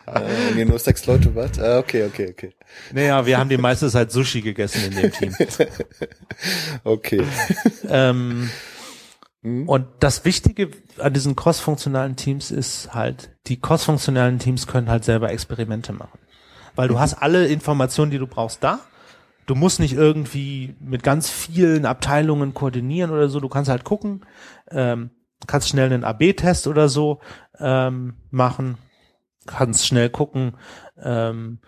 [0.07, 1.59] äh, ihr nur sechs Leute wart.
[1.59, 2.55] Ah, okay, okay, okay.
[2.93, 5.37] Naja, wir haben die meiste Zeit Sushi gegessen in dem Team.
[6.85, 7.25] okay.
[7.89, 8.51] Ähm,
[9.43, 9.69] hm?
[9.69, 15.31] Und das Wichtige an diesen cross-funktionalen Teams ist halt, die cross-funktionalen Teams können halt selber
[15.31, 16.19] Experimente machen.
[16.77, 17.01] Weil du mhm.
[17.01, 18.81] hast alle Informationen, die du brauchst, da
[19.47, 23.41] Du musst nicht irgendwie mit ganz vielen Abteilungen koordinieren oder so.
[23.41, 24.25] Du kannst halt gucken,
[24.71, 25.11] ähm,
[25.47, 27.21] kannst schnell einen AB-Test oder so
[27.59, 28.79] ähm, machen,
[29.47, 30.55] kannst schnell gucken,
[31.03, 31.59] ähm,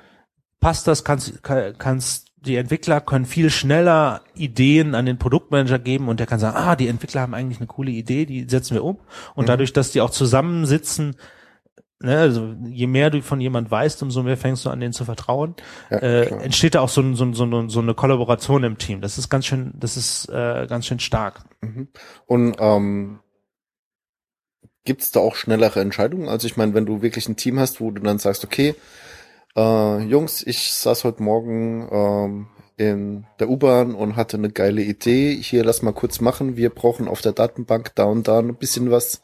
[0.60, 6.20] passt das, kannst, kannst die Entwickler können viel schneller Ideen an den Produktmanager geben und
[6.20, 8.98] der kann sagen, ah, die Entwickler haben eigentlich eine coole Idee, die setzen wir um.
[9.34, 9.48] Und mhm.
[9.48, 11.16] dadurch, dass die auch zusammensitzen,
[12.04, 15.04] ne, also je mehr du von jemand weißt, umso mehr fängst du an, denen zu
[15.04, 15.54] vertrauen,
[15.90, 19.00] ja, äh, entsteht da auch so, so, so, so eine Kollaboration im Team.
[19.00, 21.40] Das ist ganz schön, das ist äh, ganz schön stark.
[21.62, 21.88] Mhm.
[22.26, 23.20] Und ähm,
[24.84, 26.28] gibt es da auch schnellere Entscheidungen?
[26.28, 28.74] Also ich meine, wenn du wirklich ein Team hast, wo du dann sagst, okay,
[29.56, 32.46] äh, Jungs, ich saß heute Morgen ähm,
[32.76, 35.36] in der U-Bahn und hatte eine geile Idee.
[35.40, 36.56] Hier, lass mal kurz machen.
[36.56, 39.22] Wir brauchen auf der Datenbank da und da ein bisschen was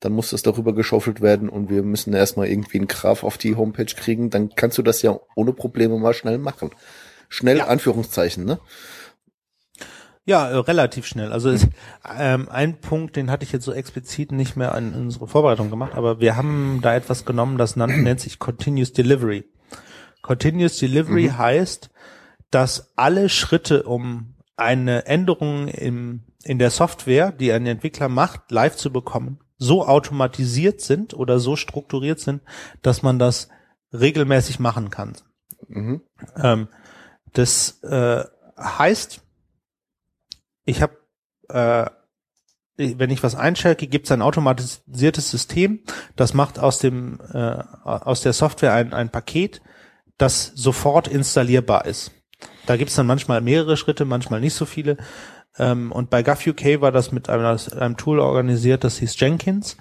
[0.00, 3.56] dann muss das darüber geschaufelt werden und wir müssen erstmal irgendwie einen Graph auf die
[3.56, 6.70] Homepage kriegen, dann kannst du das ja ohne Probleme mal schnell machen.
[7.28, 7.66] Schnell, ja.
[7.66, 8.58] Anführungszeichen, ne?
[10.24, 11.32] Ja, äh, relativ schnell.
[11.32, 11.68] Also ist,
[12.18, 15.94] ähm, ein Punkt, den hatte ich jetzt so explizit nicht mehr an unsere Vorbereitung gemacht,
[15.94, 19.44] aber wir haben da etwas genommen, das nennt, nennt sich Continuous Delivery.
[20.22, 21.38] Continuous Delivery mhm.
[21.38, 21.90] heißt,
[22.50, 28.76] dass alle Schritte, um eine Änderung im, in der Software, die ein Entwickler macht, live
[28.76, 32.42] zu bekommen, so automatisiert sind oder so strukturiert sind,
[32.82, 33.48] dass man das
[33.92, 35.16] regelmäßig machen kann.
[35.68, 36.02] Mhm.
[36.36, 36.68] Ähm,
[37.32, 38.24] das äh,
[38.58, 39.22] heißt,
[40.64, 40.96] ich habe,
[41.48, 41.86] äh,
[42.76, 45.80] wenn ich was einschalke, gibt es ein automatisiertes System,
[46.14, 49.62] das macht aus dem äh, aus der Software ein, ein Paket,
[50.18, 52.12] das sofort installierbar ist.
[52.66, 54.98] Da gibt es dann manchmal mehrere Schritte, manchmal nicht so viele.
[55.58, 59.76] Ähm, und bei GovUK war das mit einem, einem, Tool organisiert, das hieß Jenkins.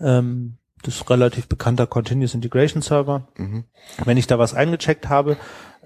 [0.00, 3.28] Ähm, das ist relativ bekannter Continuous Integration Server.
[3.36, 3.64] Mhm.
[4.04, 5.36] Wenn ich da was eingecheckt habe,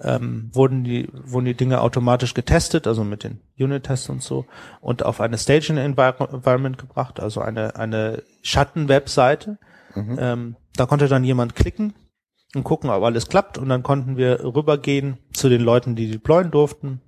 [0.01, 4.47] ähm, wurden die wurden die Dinge automatisch getestet, also mit den Unit-Tests und so,
[4.81, 9.59] und auf eine Staging Environment gebracht, also eine eine Schatten-Webseite.
[9.95, 10.17] Mhm.
[10.21, 11.95] Ähm, da konnte dann jemand klicken
[12.55, 16.51] und gucken, ob alles klappt, und dann konnten wir rübergehen zu den Leuten, die deployen
[16.51, 17.01] durften,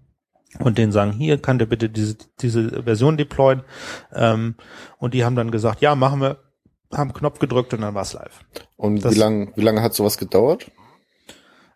[0.59, 3.63] und denen sagen, hier kann der bitte diese, diese Version deployen.
[4.15, 4.55] Ähm,
[4.99, 6.39] und die haben dann gesagt, ja, machen wir,
[6.93, 8.41] haben Knopf gedrückt und dann war's live.
[8.77, 10.71] Und das, wie lange wie lange hat sowas gedauert?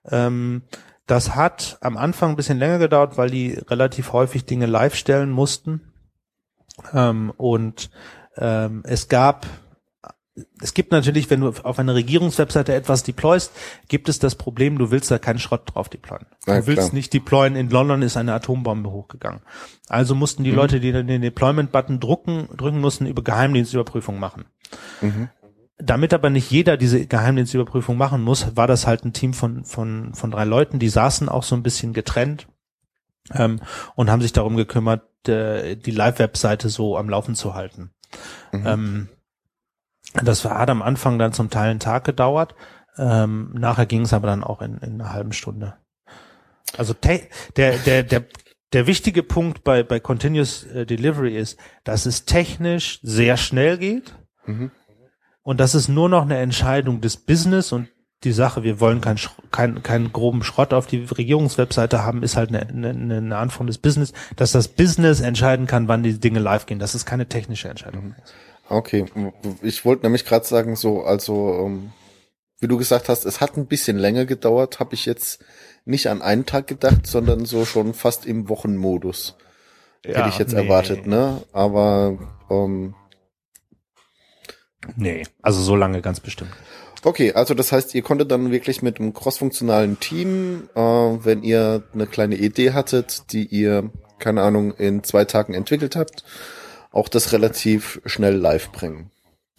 [0.09, 0.63] Ähm,
[1.07, 5.31] das hat am Anfang ein bisschen länger gedauert, weil die relativ häufig Dinge live stellen
[5.31, 5.93] mussten.
[6.93, 7.91] Ähm, und
[8.37, 9.47] ähm, es gab
[10.61, 13.53] es gibt natürlich, wenn du auf einer Regierungswebseite etwas deployst,
[13.89, 16.27] gibt es das Problem, du willst da keinen Schrott drauf deployen.
[16.47, 19.41] Du ja, willst nicht deployen, in London ist eine Atombombe hochgegangen.
[19.89, 20.57] Also mussten die mhm.
[20.57, 24.45] Leute, die den Deployment-Button drucken, drücken mussten, über Geheimdienstüberprüfung machen.
[25.01, 25.29] Mhm.
[25.79, 30.15] Damit aber nicht jeder diese Geheimdienstüberprüfung machen muss, war das halt ein Team von, von,
[30.15, 32.47] von drei Leuten, die saßen auch so ein bisschen getrennt
[33.33, 33.61] ähm,
[33.97, 37.91] und haben sich darum gekümmert, äh, die Live-Webseite so am Laufen zu halten.
[38.53, 38.67] Mhm.
[38.67, 39.09] Ähm,
[40.15, 42.55] das war, hat am Anfang dann zum Teil einen Tag gedauert.
[42.99, 45.75] Ähm, nachher ging es aber dann auch in, in einer halben Stunde.
[46.77, 47.21] Also der,
[47.57, 48.25] der, der,
[48.73, 54.15] der wichtige Punkt bei, bei Continuous äh, Delivery ist, dass es technisch sehr schnell geht
[54.47, 54.71] mhm.
[55.43, 57.89] und dass es nur noch eine Entscheidung des Business und
[58.23, 59.19] die Sache, wir wollen keinen
[59.51, 63.79] kein, keinen groben Schrott auf die Regierungswebseite haben, ist halt eine, eine, eine Anforderung des
[63.79, 66.79] Business, dass das Business entscheiden kann, wann die Dinge live gehen.
[66.79, 68.09] Das ist keine technische Entscheidung.
[68.09, 68.15] Mhm.
[68.71, 69.05] Okay,
[69.63, 71.93] ich wollte nämlich gerade sagen, so, also, ähm,
[72.61, 75.45] wie du gesagt hast, es hat ein bisschen länger gedauert, habe ich jetzt
[75.85, 79.37] nicht an einen Tag gedacht, sondern so schon fast im Wochenmodus.
[80.05, 80.63] Ja, Hätte ich jetzt nee.
[80.63, 81.43] erwartet, ne?
[81.53, 82.17] Aber
[82.49, 82.95] ähm,
[84.97, 86.51] Nee, also so lange ganz bestimmt.
[87.03, 91.83] Okay, also das heißt, ihr konntet dann wirklich mit einem crossfunktionalen Team, äh, wenn ihr
[91.95, 96.25] eine kleine Idee hattet, die ihr, keine Ahnung, in zwei Tagen entwickelt habt,
[96.91, 99.11] auch das relativ schnell live bringen.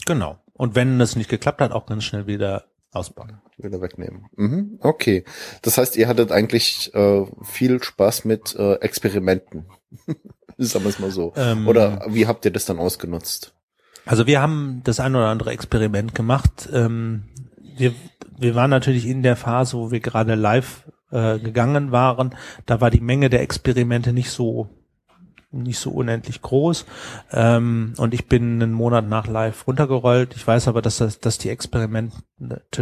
[0.05, 0.39] Genau.
[0.53, 3.41] Und wenn es nicht geklappt hat, auch ganz schnell wieder ausbauen.
[3.57, 4.25] Wieder wegnehmen.
[4.35, 5.23] Mhm, okay.
[5.61, 9.65] Das heißt, ihr hattet eigentlich äh, viel Spaß mit äh, Experimenten.
[10.57, 11.33] Sagen wir es mal so.
[11.35, 13.53] Ähm, oder wie habt ihr das dann ausgenutzt?
[14.05, 16.69] Also wir haben das ein oder andere Experiment gemacht.
[16.73, 17.23] Ähm,
[17.77, 17.93] wir,
[18.37, 22.35] wir waren natürlich in der Phase, wo wir gerade live äh, gegangen waren.
[22.65, 24.69] Da war die Menge der Experimente nicht so
[25.51, 26.85] nicht so unendlich groß.
[27.31, 30.35] Ähm, und ich bin einen Monat nach live runtergerollt.
[30.35, 32.15] Ich weiß aber, dass das, dass die Experimente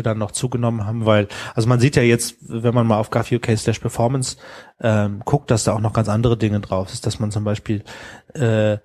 [0.04, 3.58] dann noch zugenommen haben, weil, also man sieht ja jetzt, wenn man mal auf GovUK
[3.58, 4.38] slash Performance
[4.80, 7.84] ähm, guckt, dass da auch noch ganz andere Dinge drauf ist, dass man zum Beispiel
[8.34, 8.78] äh,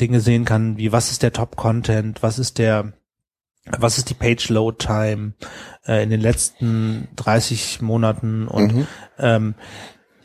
[0.00, 2.94] Dinge sehen kann, wie was ist der Top-Content, was ist der
[3.66, 5.32] was ist die Page Load Time
[5.86, 8.86] äh, in den letzten 30 Monaten und mhm.
[9.18, 9.54] ähm,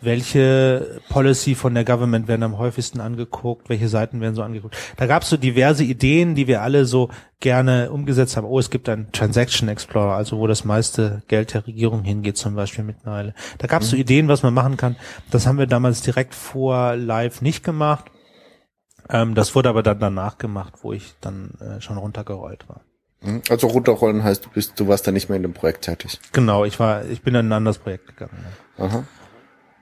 [0.01, 4.75] welche Policy von der Government werden am häufigsten angeguckt, welche Seiten werden so angeguckt.
[4.97, 8.47] Da gab es so diverse Ideen, die wir alle so gerne umgesetzt haben.
[8.47, 12.55] Oh, es gibt einen Transaction Explorer, also wo das meiste Geld der Regierung hingeht, zum
[12.55, 13.33] Beispiel mittlerweile.
[13.57, 13.91] Da gab es mhm.
[13.91, 14.95] so Ideen, was man machen kann.
[15.31, 18.05] Das haben wir damals direkt vor Live nicht gemacht.
[19.09, 22.81] Ähm, das wurde aber dann danach gemacht, wo ich dann äh, schon runtergerollt war.
[23.21, 23.41] Mhm.
[23.49, 26.19] Also runterrollen heißt, du bist, du warst dann nicht mehr in dem Projekt tätig.
[26.31, 28.45] Genau, ich war, ich bin in ein anderes Projekt gegangen.
[28.77, 28.85] Ja.
[28.85, 29.03] Aha.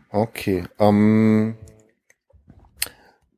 [0.09, 0.65] Okay.
[0.79, 1.57] Ähm,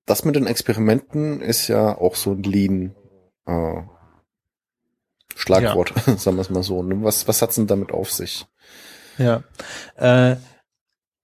[0.05, 2.95] das mit den Experimenten ist ja auch so ein Lean
[3.45, 3.81] äh,
[5.35, 6.17] Schlagwort, ja.
[6.17, 6.83] sagen wir es mal so.
[6.83, 7.03] Ne?
[7.03, 8.45] Was, was hat's denn damit auf sich?
[9.17, 9.43] Ja.
[9.95, 10.35] Äh,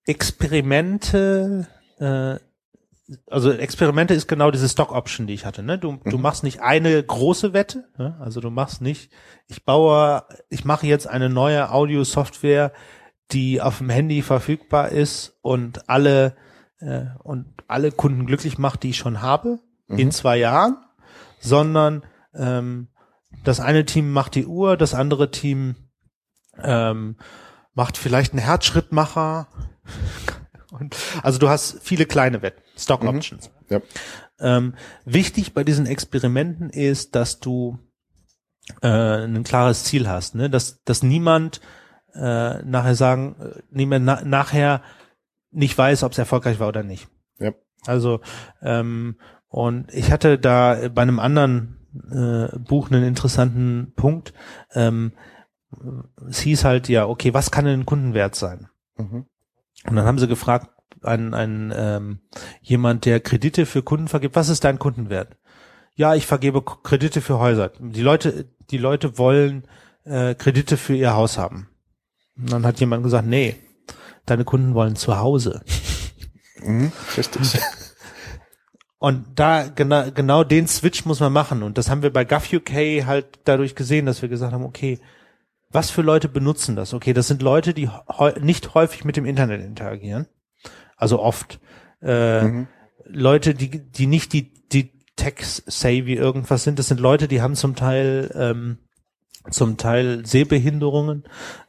[0.06, 1.68] Experimente,
[2.00, 2.36] äh,
[3.30, 5.64] also Experimente ist genau diese Stock Option, die ich hatte.
[5.64, 5.78] Ne?
[5.78, 6.02] Du, mhm.
[6.06, 8.18] du machst nicht eine große Wette, ne?
[8.20, 9.12] also du machst nicht,
[9.48, 12.72] ich baue, ich mache jetzt eine neue Audio-Software,
[13.32, 16.36] die auf dem Handy verfügbar ist und alle
[16.80, 20.00] äh, und alle Kunden glücklich macht, die ich schon habe mhm.
[20.00, 20.78] in zwei Jahren,
[21.40, 22.04] sondern
[22.34, 22.90] ähm,
[23.44, 25.76] das eine Team macht die Uhr, das andere Team
[26.62, 27.18] ähm,
[27.74, 29.48] macht vielleicht einen Herzschrittmacher.
[30.72, 33.10] und, also du hast viele kleine Wetten, Stock mhm.
[33.10, 33.50] Options.
[33.50, 33.66] Mhm.
[33.70, 33.82] Ja.
[34.40, 37.80] Ähm, wichtig bei diesen Experimenten ist, dass du
[38.82, 40.50] äh, ein klares Ziel hast, ne?
[40.50, 41.62] dass, dass niemand
[42.16, 44.82] äh, nachher sagen, äh, niemand na, nachher
[45.52, 47.08] nicht weiß, ob es erfolgreich war oder nicht.
[47.40, 47.52] Ja.
[47.86, 48.22] Also
[48.62, 51.78] ähm, und ich hatte da bei einem anderen
[52.12, 54.34] äh, Buch einen interessanten Punkt.
[54.74, 55.14] Ähm,
[56.28, 58.68] es hieß halt ja, okay, was kann denn ein Kundenwert sein?
[58.98, 59.26] Mhm.
[59.88, 60.70] Und dann haben sie gefragt,
[61.04, 62.20] ein, ein ähm,
[62.62, 65.38] jemand, der Kredite für Kunden vergibt, was ist dein Kundenwert?
[65.96, 67.72] Ja, ich vergebe Kredite für Häuser.
[67.80, 69.68] Die Leute, die Leute wollen
[70.04, 71.70] äh, Kredite für ihr Haus haben.
[72.38, 73.56] Und dann hat jemand gesagt, nee,
[74.26, 75.64] deine Kunden wollen zu Hause.
[76.64, 77.58] Mhm, richtig.
[78.98, 81.64] Und da genau, genau den Switch muss man machen.
[81.64, 85.00] Und das haben wir bei GovUK halt dadurch gesehen, dass wir gesagt haben, okay,
[85.70, 86.94] was für Leute benutzen das?
[86.94, 87.90] Okay, das sind Leute, die
[88.40, 90.28] nicht häufig mit dem Internet interagieren.
[90.98, 91.60] Also oft.
[92.02, 92.68] äh, Mhm.
[93.08, 96.80] Leute, die, die nicht die, die tech-savvy irgendwas sind.
[96.80, 98.80] Das sind Leute, die haben zum Teil, ähm,
[99.50, 101.24] zum Teil Sehbehinderungen,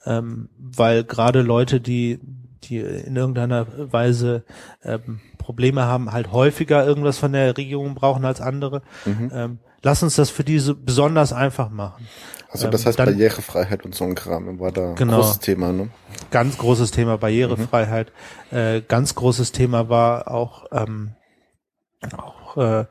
[0.04, 2.20] ähm, weil gerade Leute, die,
[2.64, 4.44] die in irgendeiner Weise
[4.82, 8.82] ähm, Probleme haben, halt häufiger irgendwas von der Regierung brauchen als andere.
[9.04, 9.30] Mhm.
[9.32, 12.08] Ähm, lass uns das für diese besonders einfach machen.
[12.48, 15.16] Also das Ähm, heißt dann- Barrierefreiheit und so ein Kram war da ein Genau.
[15.16, 15.88] großes Thema, ne?
[16.30, 18.10] ganz großes Thema Barrierefreiheit.
[18.50, 21.12] Äh, ganz großes Thema war auch, ähm,
[22.16, 22.84] auch äh,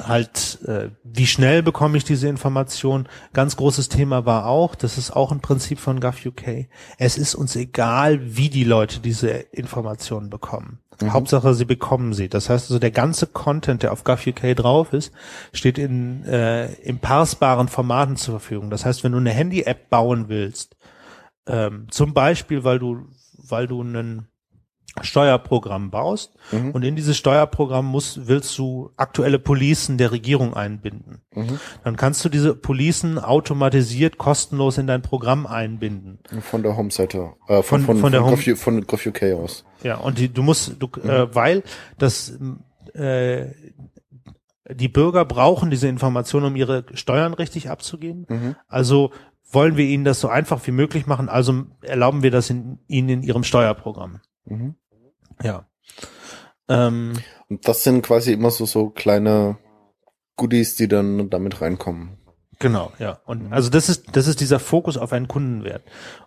[0.00, 3.08] halt, äh, wie schnell bekomme ich diese Information?
[3.32, 6.68] Ganz großes Thema war auch, das ist auch ein Prinzip von GovUK.
[6.98, 10.80] Es ist uns egal, wie die Leute diese Informationen bekommen.
[11.02, 12.28] Hauptsache, sie bekommen sie.
[12.28, 15.12] Das heißt also, der ganze Content, der auf GovUK drauf ist,
[15.52, 18.70] steht in, äh, in parsbaren Formaten zur Verfügung.
[18.70, 20.76] Das heißt, wenn du eine Handy-App bauen willst,
[21.46, 24.28] ähm, zum Beispiel, weil du, weil du ein
[25.02, 26.70] Steuerprogramm baust Mhm.
[26.70, 31.22] und in dieses Steuerprogramm musst, willst du aktuelle Policen der Regierung einbinden.
[31.34, 31.58] Mhm.
[31.82, 36.18] Dann kannst du diese Policen automatisiert kostenlos in dein Programm einbinden.
[36.40, 39.64] Von der Home-Seite, äh, von, Von- von, von von, der von, Home- von GovUK aus.
[39.82, 41.62] Ja, und die, du musst, du, äh, weil
[41.98, 42.38] das
[42.94, 43.46] äh,
[44.70, 48.26] die Bürger brauchen diese Informationen, um ihre Steuern richtig abzugeben.
[48.28, 48.56] Mhm.
[48.68, 49.10] Also
[49.50, 53.08] wollen wir ihnen das so einfach wie möglich machen, also erlauben wir das in, ihnen
[53.08, 54.20] in ihrem Steuerprogramm.
[54.46, 54.74] Mhm.
[55.42, 55.66] Ja.
[56.68, 57.14] Ähm,
[57.48, 59.58] Und das sind quasi immer so, so kleine
[60.36, 62.18] Goodies, die dann damit reinkommen.
[62.58, 63.20] Genau, ja.
[63.26, 65.82] Und also das ist, das ist dieser Fokus auf einen Kundenwert.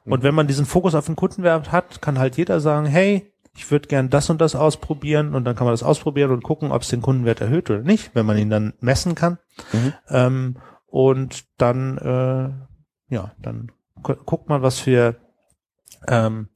[0.05, 3.71] Und wenn man diesen Fokus auf einen Kundenwert hat, kann halt jeder sagen, hey, ich
[3.71, 6.83] würde gern das und das ausprobieren und dann kann man das ausprobieren und gucken, ob
[6.83, 9.39] es den Kundenwert erhöht oder nicht, wenn man ihn dann messen kann.
[9.73, 9.93] Mhm.
[10.09, 13.71] Ähm, und dann, äh, ja, dann
[14.03, 15.15] gu guckt man, was für
[16.07, 16.49] ähm,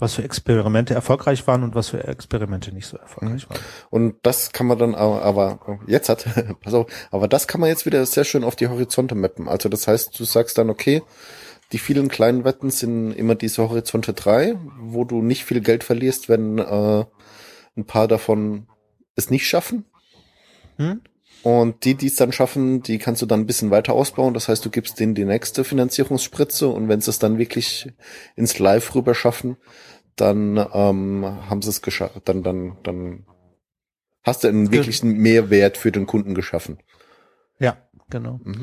[0.00, 3.60] was für Experimente erfolgreich waren und was für Experimente nicht so erfolgreich waren.
[3.90, 6.26] Und das kann man dann aber, aber jetzt hat,
[6.60, 9.48] pass auf, aber das kann man jetzt wieder sehr schön auf die Horizonte mappen.
[9.48, 11.02] Also das heißt, du sagst dann, okay,
[11.72, 16.28] die vielen kleinen Wetten sind immer diese Horizonte drei, wo du nicht viel Geld verlierst,
[16.28, 17.04] wenn äh,
[17.76, 18.66] ein paar davon
[19.14, 19.84] es nicht schaffen.
[20.76, 21.02] Hm?
[21.42, 24.34] Und die, die es dann schaffen, die kannst du dann ein bisschen weiter ausbauen.
[24.34, 27.90] Das heißt, du gibst denen die nächste Finanzierungsspritze und wenn sie es dann wirklich
[28.36, 29.56] ins Live rüber schaffen,
[30.16, 32.20] dann ähm, haben sie es geschafft.
[32.26, 33.24] Dann, dann, dann
[34.22, 36.78] hast du einen wirklichen Mehrwert für den Kunden geschaffen.
[37.58, 37.78] Ja,
[38.10, 38.40] genau.
[38.44, 38.60] Mhm.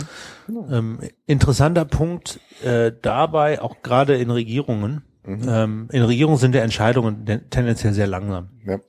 [0.71, 5.03] Ähm, interessanter Punkt äh, dabei, auch gerade in Regierungen.
[5.25, 5.45] Mhm.
[5.47, 8.79] Ähm, in Regierungen sind ja Entscheidungen ten- tendenziell sehr langsam, Ja.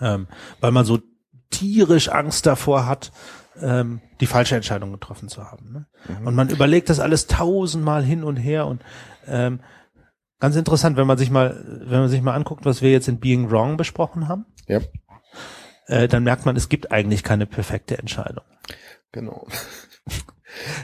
[0.00, 0.26] ähm,
[0.60, 0.98] weil man so
[1.52, 3.12] tierisch Angst davor hat,
[3.60, 5.72] ähm, die falsche Entscheidung getroffen zu haben.
[5.72, 5.86] Ne?
[6.20, 6.26] Mhm.
[6.26, 8.82] Und man überlegt das alles tausendmal hin und her und
[9.26, 9.60] ähm,
[10.40, 13.20] ganz interessant, wenn man sich mal, wenn man sich mal anguckt, was wir jetzt in
[13.20, 14.80] Being Wrong besprochen haben, Ja,
[15.86, 18.44] äh, dann merkt man, es gibt eigentlich keine perfekte Entscheidung.
[19.12, 19.46] genau.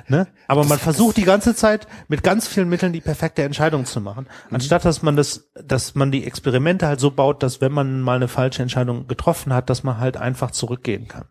[0.09, 0.27] Ne?
[0.47, 4.01] Aber Das- man versucht die ganze Zeit mit ganz vielen Mitteln die perfekte Entscheidung zu
[4.01, 4.55] machen, Mhm.
[4.57, 8.17] anstatt dass man das, dass man die Experimente halt so baut, dass wenn man mal
[8.17, 11.27] eine falsche Entscheidung getroffen hat, dass man halt einfach zurückgehen kann.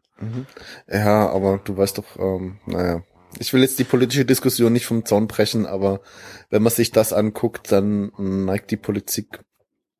[0.91, 3.01] Ja, aber du weißt doch, ähm, naja,
[3.39, 6.01] ich will jetzt die politische Diskussion nicht vom Zaun brechen, aber
[6.49, 9.43] wenn man sich das anguckt, dann neigt die Politik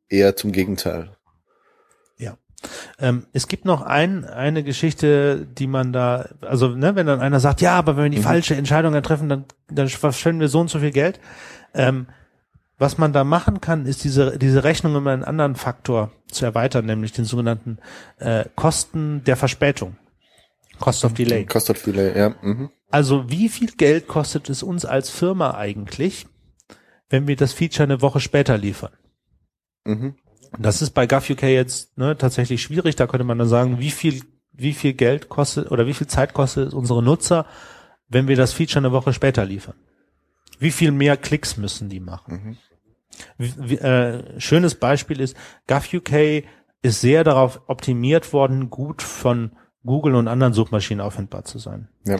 [0.09, 1.16] eher zum Gegenteil.
[2.99, 7.39] Ähm, es gibt noch ein, eine Geschichte, die man da, also ne, wenn dann einer
[7.39, 8.23] sagt, ja, aber wenn wir die Mhm.
[8.23, 11.19] falsche Entscheidung treffen, dann, dann verschwenden wir so und so viel Geld.
[11.73, 12.07] Ähm,
[12.79, 16.85] was man da machen kann, ist diese, diese Rechnung um einen anderen Faktor zu erweitern,
[16.85, 17.79] nämlich den sogenannten
[18.19, 19.97] äh, Kosten der Verspätung.
[20.79, 21.45] Cost of Delay.
[21.45, 22.35] Cost of Delay, ja.
[22.41, 22.69] Mhm.
[22.91, 26.27] Also wie viel Geld kostet es uns als Firma eigentlich,
[27.09, 28.91] wenn wir das Feature eine Woche später liefern?
[29.85, 30.15] Mhm.
[30.57, 32.95] Das ist bei GovUK jetzt ne, tatsächlich schwierig.
[32.95, 34.21] Da könnte man dann sagen, wie viel,
[34.51, 37.45] wie viel Geld kostet oder wie viel Zeit kostet es unsere Nutzer,
[38.07, 39.75] wenn wir das Feature eine Woche später liefern?
[40.59, 42.33] Wie viel mehr Klicks müssen die machen?
[42.33, 42.57] Mhm.
[43.37, 45.35] Wie, wie, äh, schönes Beispiel ist,
[45.67, 46.43] GovUK
[46.81, 49.51] ist sehr darauf optimiert worden, gut von
[49.85, 51.89] Google und anderen Suchmaschinen auffindbar zu sein.
[52.05, 52.19] Ja.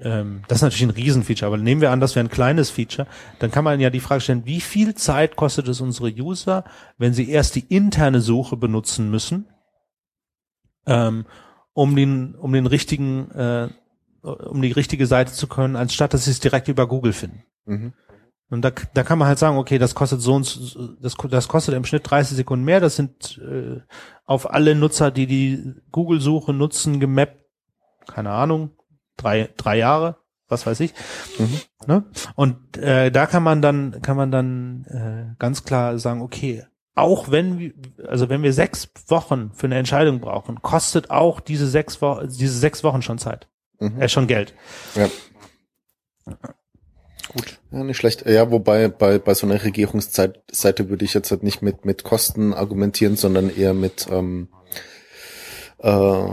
[0.00, 3.08] Ähm, das ist natürlich ein Riesenfeature, aber nehmen wir an, das wäre ein kleines Feature,
[3.38, 6.64] dann kann man ja die Frage stellen, wie viel Zeit kostet es unsere User,
[6.98, 9.46] wenn sie erst die interne Suche benutzen müssen,
[10.86, 11.24] ähm,
[11.72, 13.68] um den, um den richtigen, äh,
[14.22, 17.44] um die richtige Seite zu können, anstatt dass sie es direkt über Google finden.
[17.64, 17.94] Mhm.
[18.48, 21.48] Und da, da kann man halt sagen, okay, das kostet so und so, das, das
[21.48, 22.80] kostet im Schnitt 30 Sekunden mehr.
[22.80, 23.80] Das sind äh,
[24.24, 27.44] auf alle Nutzer, die die Google-Suche nutzen, gemappt,
[28.06, 28.75] keine Ahnung,
[29.16, 30.16] drei, drei Jahre,
[30.48, 30.92] was weiß ich.
[31.38, 31.60] Mhm.
[31.86, 32.04] Ne?
[32.34, 36.64] Und äh, da kann man dann, kann man dann äh, ganz klar sagen, okay,
[36.94, 37.74] auch wenn, wir-
[38.08, 42.58] also wenn wir sechs Wochen für eine Entscheidung brauchen, kostet auch diese sechs Wochen, diese
[42.58, 43.48] sechs Wochen schon Zeit.
[43.78, 44.00] Mhm.
[44.00, 44.54] Äh, schon Geld.
[44.94, 45.08] Ja.
[47.34, 47.58] Gut.
[47.70, 48.24] Ja, nicht schlecht.
[48.26, 52.54] Ja, wobei bei, bei so einer Regierungsseite würde ich jetzt halt nicht mit, mit Kosten
[52.54, 54.48] argumentieren, sondern eher mit, ähm,
[55.78, 56.28] äh,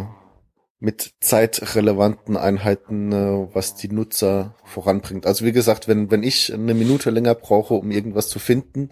[0.83, 5.25] mit zeitrelevanten Einheiten, äh, was die Nutzer voranbringt.
[5.25, 8.89] Also wie gesagt, wenn, wenn ich eine Minute länger brauche, um irgendwas zu finden,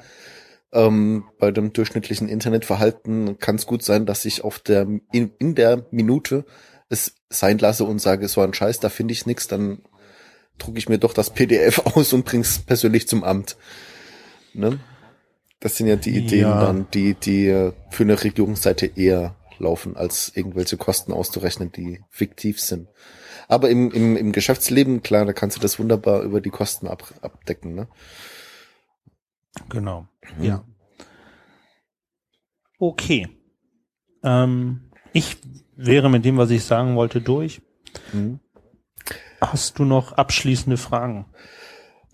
[0.72, 5.54] ähm, bei dem durchschnittlichen Internetverhalten kann es gut sein, dass ich auf der in, in
[5.54, 6.46] der Minute
[6.88, 9.80] es sein lasse und sage, so ein Scheiß, da finde ich nichts, dann
[10.60, 13.58] drucke ich mir doch das PDF aus und bring's persönlich zum Amt.
[14.54, 14.80] Ne?
[15.60, 16.62] Das sind ja die Ideen Ja.
[16.62, 22.60] dann, die, die äh, für eine Regierungsseite eher laufen, als irgendwelche Kosten auszurechnen, die fiktiv
[22.60, 22.90] sind.
[23.48, 27.04] Aber im, im, im Geschäftsleben, klar, da kannst du das wunderbar über die Kosten ab,
[27.22, 27.76] abdecken.
[27.76, 27.88] Ne?
[29.70, 30.08] Genau.
[30.38, 30.44] Mhm.
[30.44, 30.66] Ja.
[32.80, 33.28] Okay.
[34.24, 35.38] Ähm, ich
[35.76, 37.62] wäre mit dem, was ich sagen wollte, durch.
[38.14, 38.40] Mhm.
[39.40, 41.26] Hast du noch abschließende Fragen?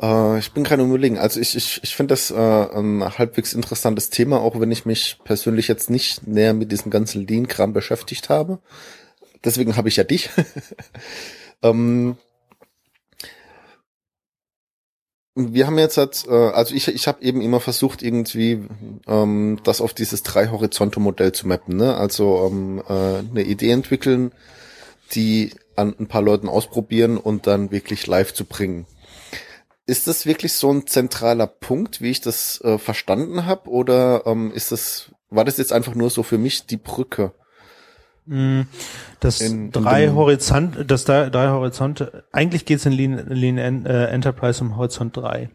[0.01, 1.17] Äh, ich bin gerade überlegen.
[1.17, 5.19] Also ich, ich, ich finde das äh, ein halbwegs interessantes Thema, auch wenn ich mich
[5.23, 8.59] persönlich jetzt nicht näher mit diesem ganzen Lean-Kram beschäftigt habe.
[9.43, 10.29] Deswegen habe ich ja dich.
[11.61, 12.17] ähm,
[15.35, 18.65] wir haben jetzt halt, äh, also ich, ich habe eben immer versucht, irgendwie
[19.07, 21.77] ähm, das auf dieses Drei-Horizonte-Modell zu mappen.
[21.77, 21.95] Ne?
[21.95, 24.31] Also ähm, äh, eine Idee entwickeln,
[25.13, 28.87] die an ein paar Leuten ausprobieren und dann wirklich live zu bringen.
[29.87, 34.51] Ist das wirklich so ein zentraler Punkt, wie ich das äh, verstanden habe, oder ähm,
[34.51, 37.33] ist das war das jetzt einfach nur so für mich die Brücke?
[38.25, 38.61] Mm,
[39.19, 44.05] Das In- drei Horizont, das drei, drei Horizonte, eigentlich geht es in Lean, Lean äh,
[44.07, 45.49] Enterprise um Horizont 3.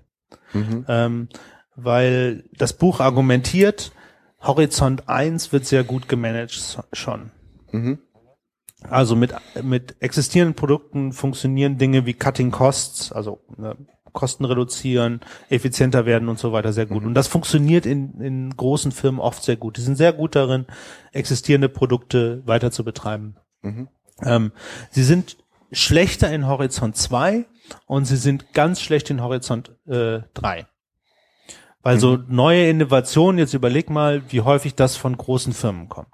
[0.53, 0.85] Mhm.
[0.89, 1.29] Ähm,
[1.77, 3.93] weil das Buch argumentiert,
[4.43, 7.31] Horizont 1 wird sehr gut gemanagt schon.
[7.71, 7.99] Mhm.
[8.89, 13.77] Also mit, mit existierenden Produkten funktionieren Dinge wie Cutting Costs, also ne,
[14.13, 17.05] Kosten reduzieren, effizienter werden und so weiter sehr gut.
[17.05, 19.77] Und das funktioniert in, in großen Firmen oft sehr gut.
[19.77, 20.67] Die sind sehr gut darin,
[21.13, 23.37] existierende Produkte weiter zu betreiben.
[23.63, 23.89] Mhm.
[24.23, 24.53] Ähm,
[24.91, 25.37] sie sind
[25.73, 27.47] schlechter in Horizont 2
[27.87, 30.67] und sie sind ganz schlecht in Horizont äh, 3.
[31.83, 36.09] Weil so neue Innovationen, jetzt überleg mal, wie häufig das von großen Firmen kommt.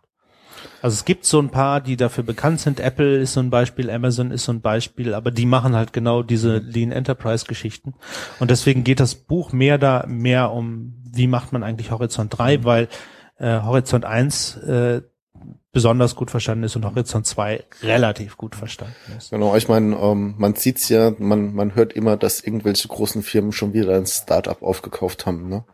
[0.83, 2.81] Also es gibt so ein paar, die dafür bekannt sind.
[2.81, 6.23] Apple ist so ein Beispiel, Amazon ist so ein Beispiel, aber die machen halt genau
[6.23, 7.95] diese Lean Enterprise Geschichten.
[8.39, 12.65] Und deswegen geht das Buch mehr da mehr um, wie macht man eigentlich Horizont 3,
[12.65, 12.89] weil
[13.39, 15.03] äh, Horizont 1 äh,
[15.73, 19.31] besonders gut verstanden ist und Horizont 2 relativ gut verstanden ist.
[19.31, 23.53] Genau, ich meine, ähm, man sieht's ja, man, man hört immer, dass irgendwelche großen Firmen
[23.53, 25.65] schon wieder ein Startup aufgekauft haben, ne?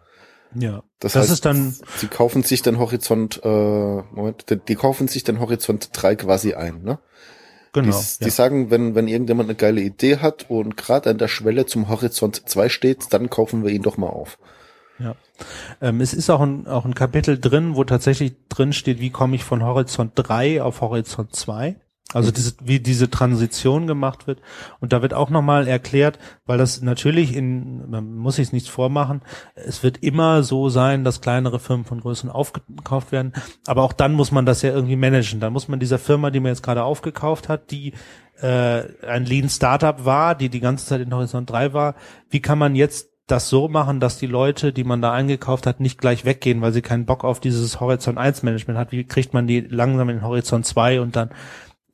[0.55, 0.83] Ja.
[1.01, 5.25] Das, Das heißt, ist dann- sie kaufen sich den Horizont, äh, Moment, die, kaufen sich
[5.25, 6.99] den Horizont 3 quasi ein, ne?
[7.73, 7.91] Genau.
[7.91, 8.31] Die, die ja.
[8.31, 12.49] sagen, wenn, wenn irgendjemand eine geile Idee hat und gerade an der Schwelle zum Horizont
[12.49, 14.39] 2 steht, dann kaufen wir ihn doch mal auf.
[15.01, 15.17] Ja.
[15.81, 19.35] Ähm, es ist auch ein, auch ein Kapitel drin, wo tatsächlich drin steht, wie komme
[19.35, 21.75] ich von Horizont 3 auf Horizont 2.
[22.15, 24.41] Also diese, wie diese Transition gemacht wird.
[24.81, 29.23] Und da wird auch nochmal erklärt, weil das natürlich in, man muss sich nichts vormachen,
[29.55, 33.33] es wird immer so sein, dass kleinere Firmen von größeren aufgekauft werden.
[33.67, 35.41] Aber auch dann muss man das ja irgendwie managen.
[35.41, 37.93] Dann muss man dieser Firma, die man jetzt gerade aufgekauft hat, die
[38.41, 41.95] äh, ein Lean Startup war, die die ganze Zeit in Horizont 3 war,
[42.31, 45.81] wie kann man jetzt das so machen, dass die Leute, die man da eingekauft hat,
[45.81, 48.93] nicht gleich weggehen, weil sie keinen Bock auf dieses Horizont 1 Management hat.
[48.93, 51.31] Wie kriegt man die langsam in Horizont 2 und dann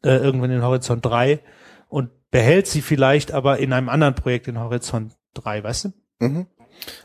[0.03, 1.41] äh, irgendwann in Horizont 3
[1.89, 5.93] und behält sie vielleicht aber in einem anderen Projekt in Horizont 3, weißt du?
[6.21, 6.47] Mhm.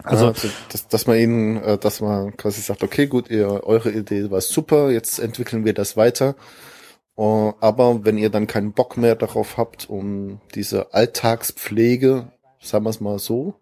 [0.04, 3.92] Also- Also, dass, dass man ihnen, äh, dass man quasi sagt, okay, gut, ihr, eure
[3.92, 6.36] Idee war super, jetzt entwickeln wir das weiter.
[7.18, 7.22] Äh,
[7.60, 12.32] aber wenn ihr dann keinen Bock mehr darauf habt, um diese Alltagspflege,
[12.62, 13.56] sagen wir es mal so,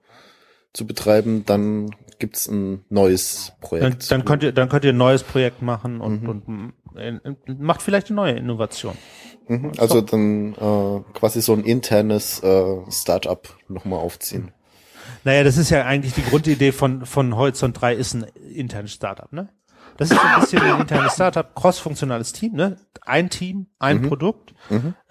[0.73, 4.11] zu betreiben, dann gibt's ein neues Dann, Projekt.
[4.11, 6.73] dann könnt ihr, dann könnt ihr ein neues Projekt machen und, Mhm.
[6.85, 7.19] und äh,
[7.57, 8.97] macht vielleicht eine neue Innovation.
[9.47, 14.51] Mhm, also dann äh, quasi so ein internes äh, Startup nochmal aufziehen.
[15.25, 19.31] Naja, das ist ja eigentlich die Grundidee von, von Horizont 3 ist ein internes Startup,
[19.33, 19.49] ne?
[19.97, 22.77] Das ist so ein bisschen ein internes Startup, cross-funktionales Team, ne?
[23.05, 24.07] Ein Team, ein Mhm.
[24.07, 24.53] Produkt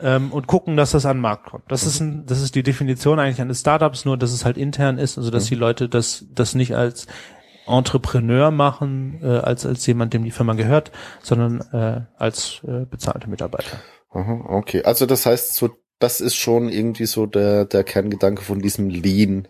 [0.00, 1.70] ähm, und gucken, dass das an den Markt kommt.
[1.70, 4.98] Das ist ein, das ist die Definition eigentlich eines Startups, nur dass es halt intern
[4.98, 7.06] ist, also dass die Leute das, das nicht als
[7.66, 10.90] Entrepreneur machen, äh, als, als jemand, dem die Firma gehört,
[11.22, 13.76] sondern äh, als äh, bezahlte Mitarbeiter.
[14.10, 15.70] Aha, okay, also das heißt, so
[16.00, 19.46] das ist schon irgendwie so der der Kerngedanke von diesem Lean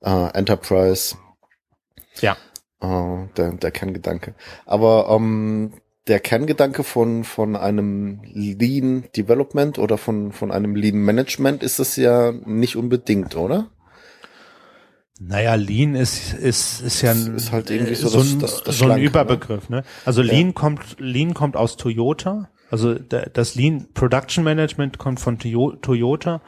[0.00, 1.16] äh, Enterprise.
[2.20, 2.36] Ja.
[2.82, 4.34] Äh, der, der Kerngedanke.
[4.66, 5.72] Aber ähm,
[6.08, 11.96] der Kerngedanke von, von einem Lean Development oder von, von einem Lean Management ist das
[11.96, 13.70] ja nicht unbedingt, oder?
[15.20, 18.78] Naja, Lean ist, ist, ist ja ein, ist halt irgendwie so, so, das, das, das
[18.78, 19.68] so ein Schlanke, Überbegriff.
[19.68, 19.84] Ne?
[20.04, 22.48] Also Lean kommt, Lean kommt aus Toyota.
[22.70, 26.40] Also das Lean Production Management kommt von Toyo- Toyota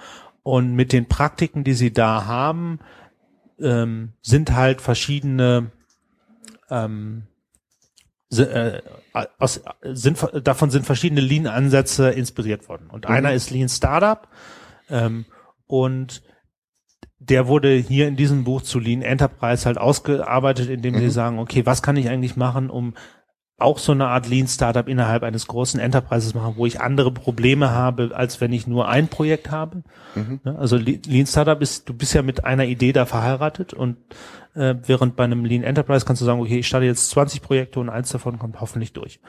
[0.42, 2.80] und mit den Praktiken, die sie da haben,
[3.60, 5.70] ähm, sind halt verschiedene
[6.70, 7.24] ähm,
[8.30, 8.80] äh,
[9.38, 12.90] aus, sind, davon sind verschiedene Lean-Ansätze inspiriert worden.
[12.90, 14.28] Und einer ist Lean Startup
[14.90, 15.26] ähm,
[15.66, 16.22] und
[17.18, 21.64] der wurde hier in diesem Buch zu Lean Enterprise halt ausgearbeitet, indem sie sagen, okay,
[21.64, 22.94] was kann ich eigentlich machen, um
[23.56, 27.70] auch so eine Art Lean Startup innerhalb eines großen Enterprises machen, wo ich andere Probleme
[27.70, 29.84] habe, als wenn ich nur ein Projekt habe.
[30.44, 33.96] Ne, Also Le- Lean Startup ist, du bist ja mit einer Idee da verheiratet und
[34.54, 37.78] äh, während bei einem Lean Enterprise kannst du sagen, okay, ich starte jetzt 20 Projekte
[37.80, 39.20] und eins davon kommt hoffentlich durch.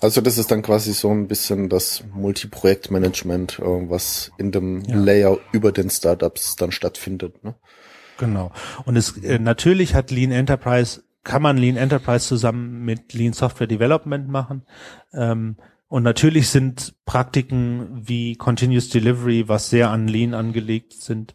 [0.00, 5.38] Also das ist dann quasi so ein bisschen das Multiprojektmanagement, äh, was in dem Layer
[5.52, 7.42] über den Startups dann stattfindet.
[7.44, 7.54] Ne?
[8.18, 8.52] Genau.
[8.84, 13.66] Und es äh, natürlich hat Lean Enterprise, kann man Lean Enterprise zusammen mit Lean Software
[13.66, 14.62] Development machen.
[15.12, 15.56] Ähm,
[15.88, 21.34] und natürlich sind Praktiken wie Continuous Delivery, was sehr an Lean angelegt sind,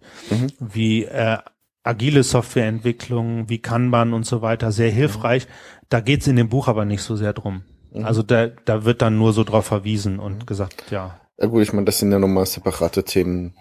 [0.59, 1.37] wie äh,
[1.83, 5.47] agile Softwareentwicklung, wie Kanban und so weiter, sehr hilfreich.
[5.89, 7.63] Da geht's in dem Buch aber nicht so sehr drum.
[7.93, 11.73] Also da, da wird dann nur so drauf verwiesen und gesagt, ja, Ja gut, ich
[11.73, 13.55] meine, das sind ja nochmal separate Themen,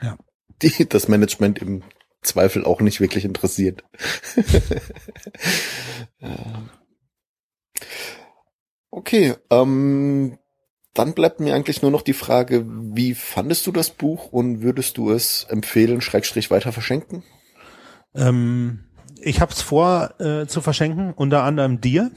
[0.00, 0.16] ja.
[0.62, 1.82] die das Management im
[2.22, 3.84] Zweifel auch nicht wirklich interessiert.
[8.94, 10.38] Okay, ähm,
[10.92, 14.98] dann bleibt mir eigentlich nur noch die Frage, wie fandest du das Buch und würdest
[14.98, 17.22] du es empfehlen, Schrägstrich weiter verschenken?
[18.14, 18.84] Ähm,
[19.22, 22.10] ich habe es vor äh, zu verschenken, unter anderem dir.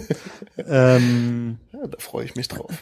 [0.56, 2.72] ähm, Ja, da freue ich mich drauf.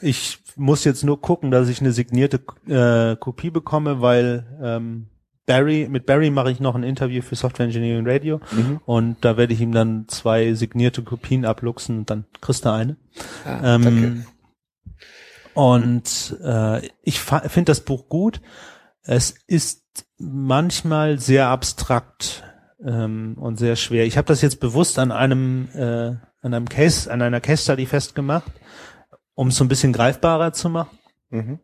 [0.00, 5.08] ich muss jetzt nur gucken, dass ich eine signierte äh, Kopie bekomme, weil ähm,
[5.46, 8.40] Barry, mit Barry mache ich noch ein Interview für Software Engineering Radio
[8.86, 12.96] und da werde ich ihm dann zwei signierte Kopien abluchsen und dann kriegst du eine.
[13.44, 14.26] Ah, Ähm.
[15.54, 18.40] Und äh, ich finde das Buch gut.
[19.02, 19.84] Es ist
[20.18, 22.42] manchmal sehr abstrakt
[22.84, 24.04] ähm, und sehr schwer.
[24.04, 27.86] Ich habe das jetzt bewusst an einem äh, an einem Case, an einer Case Study
[27.86, 28.52] festgemacht,
[29.34, 30.98] um es so ein bisschen greifbarer zu machen.
[31.30, 31.58] Mhm.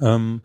[0.00, 0.42] Ähm,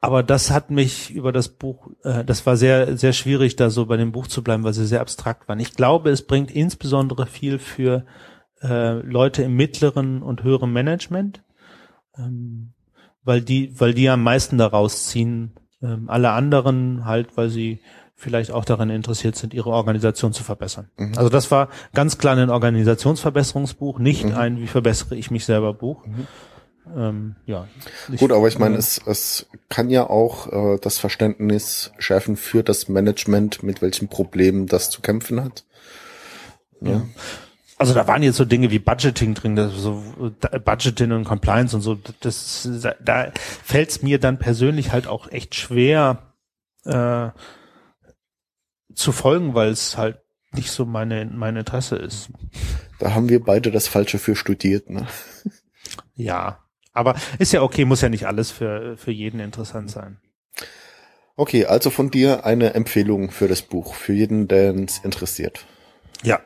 [0.00, 3.86] aber das hat mich über das Buch, äh, das war sehr, sehr schwierig, da so
[3.86, 5.58] bei dem Buch zu bleiben, weil sie sehr abstrakt waren.
[5.58, 8.04] Ich glaube, es bringt insbesondere viel für
[8.62, 11.42] äh, Leute im mittleren und höheren Management,
[12.16, 12.74] ähm,
[13.24, 15.54] weil die, weil die am meisten daraus ziehen.
[15.82, 17.80] Ähm, alle anderen halt, weil sie
[18.14, 20.90] vielleicht auch daran interessiert sind, ihre Organisation zu verbessern.
[21.16, 26.04] Also das war ganz klar ein Organisationsverbesserungsbuch, nicht ein Wie verbessere ich mich selber Buch.
[26.96, 27.68] Ähm, ja.
[28.12, 32.62] Ich- Gut, aber ich meine, es, es kann ja auch äh, das Verständnis schärfen für
[32.62, 35.64] das Management, mit welchen Problemen das zu kämpfen hat.
[36.80, 37.02] Ja.
[37.76, 40.02] Also da waren jetzt so Dinge wie Budgeting drin, das so
[40.64, 41.96] Budgeting und Compliance und so.
[42.20, 42.68] Das
[43.04, 43.32] da
[43.64, 46.32] fällt es mir dann persönlich halt auch echt schwer
[46.84, 47.28] äh,
[48.94, 50.18] zu folgen, weil es halt
[50.52, 52.30] nicht so meine mein Interesse ist.
[52.98, 54.90] Da haben wir beide das Falsche für studiert.
[54.90, 55.06] Ne?
[56.16, 56.64] Ja,
[56.98, 60.18] aber ist ja okay, muss ja nicht alles für für jeden interessant sein.
[61.36, 65.66] Okay, also von dir eine Empfehlung für das Buch, für jeden, der es interessiert.
[66.24, 66.40] Ja,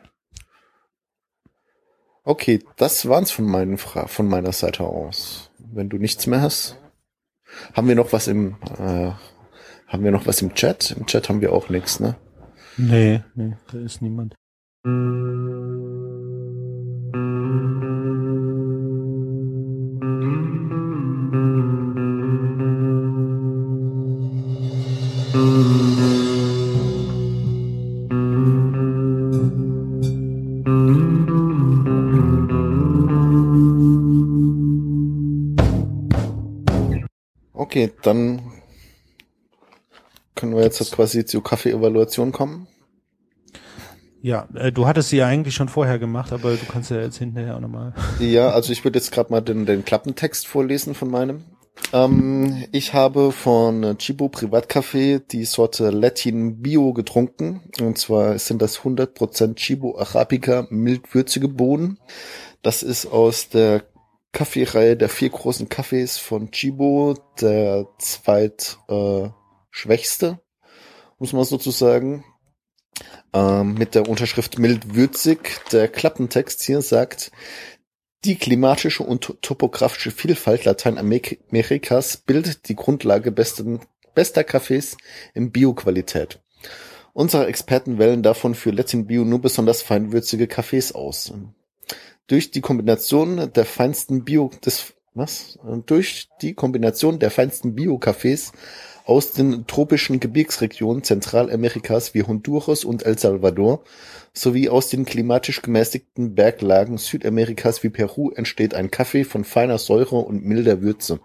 [2.25, 5.51] Okay, das war's von meinen Fra von meiner Seite aus.
[5.59, 6.79] Wenn du nichts mehr hast,
[7.75, 9.11] haben wir noch was im äh,
[9.89, 10.93] haben wir noch was im Chat?
[10.93, 12.15] Im Chat haben wir auch nichts, ne?
[12.77, 14.37] nee, nee, da ist niemand.
[38.03, 38.53] Dann
[40.35, 42.67] können wir jetzt quasi zur Kaffee-Evaluation kommen.
[44.23, 47.19] Ja, äh, du hattest sie ja eigentlich schon vorher gemacht, aber du kannst ja jetzt
[47.19, 47.93] hinterher auch nochmal.
[48.21, 51.45] Ja, also ich würde jetzt gerade mal den, den Klappentext vorlesen von meinem.
[51.93, 57.63] Ähm, ich habe von Chibo Privatcafé die Sorte Latin Bio getrunken.
[57.81, 61.99] Und zwar sind das 100% Chibo Arabica mildwürzige Bohnen.
[62.63, 63.83] Das ist aus der
[64.33, 69.29] Kaffeereihe der vier großen Kaffees von Chibo, der zweit äh,
[71.19, 72.25] muss man sozusagen.
[73.33, 75.61] ähm, mit der Unterschrift mild würzig.
[75.73, 77.31] Der Klappentext hier sagt,
[78.25, 83.81] die klimatische und topografische Vielfalt Lateinamerikas bildet die Grundlage besten,
[84.15, 84.97] bester Cafés
[85.35, 86.41] in Bioqualität.
[87.15, 91.33] Unsere Experten wählen davon für Latin Bio nur besonders feinwürzige Cafés aus.
[92.27, 95.59] Durch die Kombination der feinsten Bio des was?
[95.87, 98.53] Durch die Kombination der feinsten Bio-Cafés
[99.05, 103.85] aus den tropischen Gebirgsregionen Zentralamerikas wie Honduras und El Salvador
[104.33, 110.17] sowie aus den klimatisch gemäßigten Berglagen Südamerikas wie Peru entsteht ein Kaffee von feiner Säure
[110.17, 111.21] und milder Würze.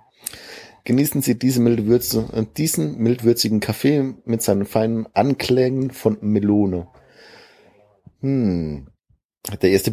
[0.83, 6.87] Genießen Sie diese milde Würze, äh, diesen mildwürzigen Kaffee mit seinen feinen Anklängen von Melone.
[8.21, 8.87] Hm.
[9.61, 9.91] Der erste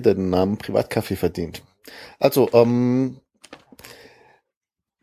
[0.00, 1.62] der den Namen Privatkaffee verdient.
[2.18, 3.20] Also, ähm,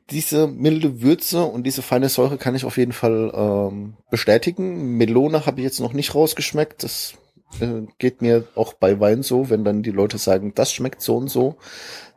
[0.09, 4.97] diese milde Würze und diese feine Säure kann ich auf jeden Fall ähm, bestätigen.
[4.97, 6.83] Melone habe ich jetzt noch nicht rausgeschmeckt.
[6.83, 7.15] Das
[7.59, 11.17] äh, geht mir auch bei Wein so, wenn dann die Leute sagen, das schmeckt so
[11.17, 11.57] und so,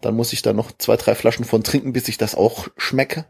[0.01, 3.25] dann muss ich da noch zwei, drei Flaschen von trinken, bis ich das auch schmecke,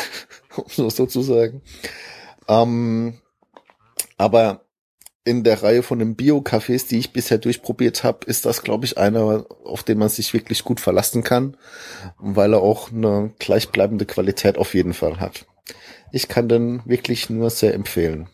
[0.56, 1.62] um so sozusagen.
[2.48, 3.20] Ähm,
[4.16, 4.64] aber
[5.30, 8.98] in der Reihe von den Bio-Cafés, die ich bisher durchprobiert habe, ist das, glaube ich,
[8.98, 11.56] einer, auf den man sich wirklich gut verlassen kann,
[12.18, 15.46] weil er auch eine gleichbleibende Qualität auf jeden Fall hat.
[16.10, 18.28] Ich kann den wirklich nur sehr empfehlen.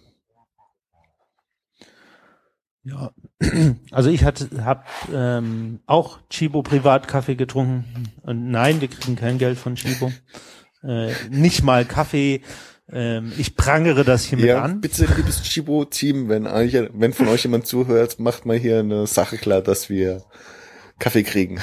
[2.82, 3.10] Ja,
[3.90, 7.84] also ich habe ähm, auch Chibo Privatkaffee getrunken
[8.22, 10.12] und nein, wir kriegen kein Geld von Chibo,
[10.82, 12.40] äh, nicht mal Kaffee.
[12.92, 14.80] Ähm, ich prangere das hiermit ja, an.
[14.80, 19.60] Bitte, liebes Chibo-Team, wenn, wenn von euch jemand zuhört, macht mal hier eine Sache klar,
[19.60, 20.22] dass wir
[20.98, 21.60] Kaffee kriegen.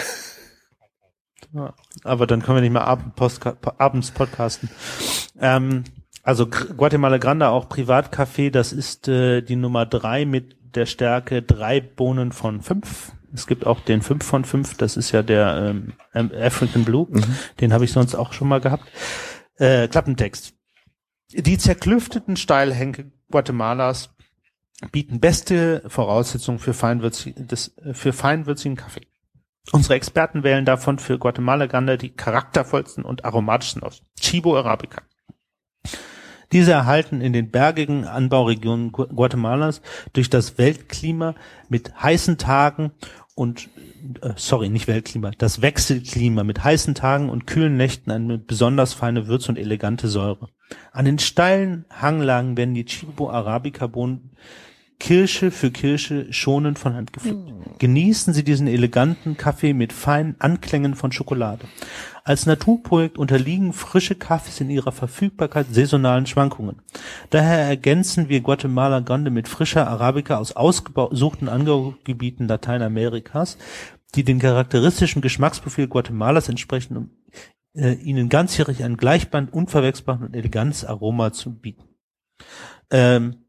[1.54, 3.14] Ja, aber dann können wir nicht mehr ab
[3.78, 4.70] abends podcasten.
[5.40, 5.84] Ähm,
[6.24, 11.80] also Guatemala Grande auch Privatkaffee, das ist äh, die Nummer drei mit der Stärke drei
[11.80, 13.12] Bohnen von fünf.
[13.34, 15.76] Es gibt auch den fünf von fünf, das ist ja der
[16.14, 17.08] ähm, African Blue.
[17.10, 17.24] Mhm.
[17.60, 18.86] Den habe ich sonst auch schon mal gehabt.
[19.58, 20.54] Äh, Klappentext.
[21.36, 24.12] Die zerklüfteten Steilhänge Guatemalas
[24.92, 29.08] bieten beste Voraussetzungen für, feinwürzig, des, für feinwürzigen Kaffee.
[29.72, 34.04] Unsere Experten wählen davon für Guatemala Grande die charaktervollsten und aromatischsten aus.
[34.20, 35.02] Chibo Arabica.
[36.52, 39.82] Diese erhalten in den bergigen Anbauregionen Guatemalas
[40.12, 41.34] durch das Weltklima
[41.70, 42.92] mit heißen Tagen
[43.34, 43.70] und
[44.22, 49.28] äh, sorry, nicht Weltklima, das Wechselklima mit heißen Tagen und kühlen Nächten eine besonders feine
[49.28, 50.50] Würze und elegante Säure.
[50.92, 54.32] An den steilen Hanglagen werden die Chibo Arabica Bohnen
[55.04, 57.50] Kirsche für Kirsche schonend von Hand gepflückt.
[57.50, 57.78] Mm.
[57.78, 61.66] Genießen Sie diesen eleganten Kaffee mit feinen Anklängen von Schokolade.
[62.24, 66.82] Als Naturprojekt unterliegen frische Kaffees in ihrer Verfügbarkeit saisonalen Schwankungen.
[67.32, 73.58] Daher ergänzen wir Guatemala Grande mit frischer Arabica aus ausgesuchten Anbaugebieten Lateinamerikas,
[74.16, 77.10] die den charakteristischen Geschmacksprofil Guatemalas entsprechen, um
[77.76, 81.84] äh, ihnen ganzjährig ein Gleichband, unverwechselbaren und elegantes Aroma zu bieten.
[82.92, 83.46] Ähm,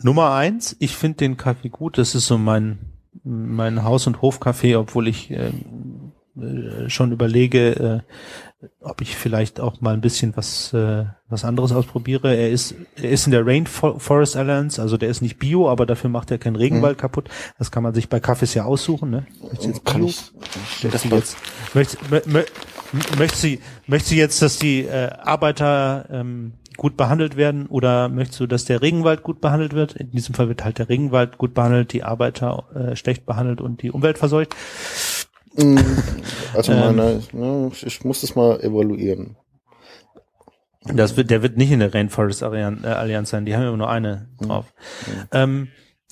[0.00, 1.98] Nummer eins, ich finde den Kaffee gut.
[1.98, 2.92] Das ist so mein
[3.24, 5.52] mein Haus- und Hofkaffee, obwohl ich äh,
[6.40, 8.02] äh, schon überlege,
[8.62, 12.34] äh, ob ich vielleicht auch mal ein bisschen was äh, was anderes ausprobiere.
[12.34, 16.10] Er ist er ist in der Rainforest Alliance, also der ist nicht Bio, aber dafür
[16.10, 17.00] macht er keinen Regenwald mhm.
[17.00, 17.28] kaputt.
[17.58, 19.10] Das kann man sich bei Kaffees ja aussuchen.
[19.10, 19.26] Ne?
[19.42, 20.04] Möchtest jetzt Bio?
[20.04, 21.36] Möchtest jetzt,
[21.74, 22.44] möchtest, mö, mö,
[23.16, 28.40] möchtest sie möchtest sie jetzt, dass die äh, Arbeiter ähm, gut behandelt werden oder möchtest
[28.40, 29.94] du, dass der Regenwald gut behandelt wird?
[29.94, 33.82] In diesem Fall wird halt der Regenwald gut behandelt, die Arbeiter äh, schlecht behandelt und
[33.82, 34.54] die Umwelt verseucht.
[35.56, 35.78] Mm,
[36.54, 39.36] also meine, ähm, ne, ich muss das mal evaluieren.
[40.84, 44.28] Das wird, der wird nicht in der Rainforest Allianz sein, die haben ja nur eine
[44.40, 44.72] drauf.
[45.06, 45.28] Mhm.
[45.32, 45.68] Ähm,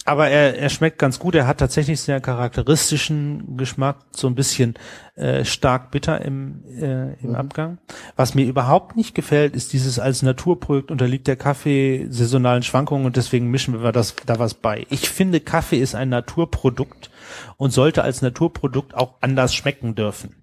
[0.07, 1.35] aber er, er schmeckt ganz gut.
[1.35, 4.75] Er hat tatsächlich sehr charakteristischen Geschmack, so ein bisschen
[5.15, 7.35] äh, stark bitter im, äh, im mhm.
[7.35, 7.79] Abgang.
[8.17, 13.17] Was mir überhaupt nicht gefällt, ist dieses als Naturprojekt unterliegt der Kaffee saisonalen Schwankungen und
[13.17, 14.87] deswegen mischen wir das da was bei.
[14.89, 17.11] Ich finde, Kaffee ist ein Naturprodukt
[17.57, 20.43] und sollte als Naturprodukt auch anders schmecken dürfen.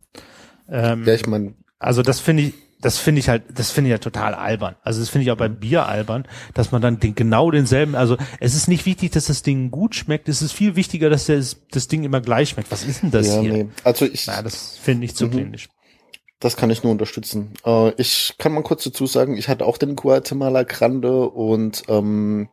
[0.69, 3.91] Ähm, ja, ich meine, also das finde ich, das finde ich halt, das finde ich
[3.91, 4.75] ja total albern.
[4.83, 8.17] Also das finde ich auch beim Bier albern, dass man dann den, genau denselben, also
[8.39, 11.57] es ist nicht wichtig, dass das Ding gut schmeckt, es ist viel wichtiger, dass das,
[11.71, 12.71] das Ding immer gleich schmeckt.
[12.71, 13.53] Was ist denn das ja, hier?
[13.53, 13.69] Nee.
[13.83, 15.53] Also ich, ja, das finde ich zu mhm.
[16.39, 17.53] Das kann ich nur unterstützen.
[17.65, 22.47] Äh, ich kann mal kurz dazu sagen, ich hatte auch den Guatemala Grande und ähm,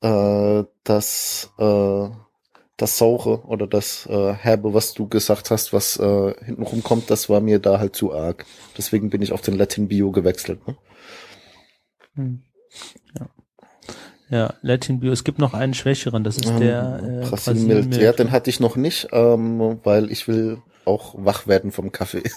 [0.00, 2.08] äh, das äh,
[2.80, 7.28] das Saure oder das äh, Herbe, was du gesagt hast, was äh, hintenrum kommt, das
[7.28, 8.46] war mir da halt zu arg.
[8.78, 10.66] Deswegen bin ich auf den Latin Bio gewechselt.
[10.66, 10.76] Ne?
[12.14, 12.42] Hm.
[13.18, 13.28] Ja.
[14.30, 15.10] Ja, Latin Bio.
[15.12, 17.90] Es gibt noch einen schwächeren, das ist Ähm, der äh, Brasil Mild.
[17.90, 18.00] Mild.
[18.00, 22.22] Ja, den hatte ich noch nicht, ähm, weil ich will auch wach werden vom Kaffee.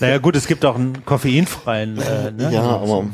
[0.00, 1.98] Naja gut, es gibt auch einen koffeinfreien.
[1.98, 2.50] Äh, ne?
[2.52, 3.06] ja, aber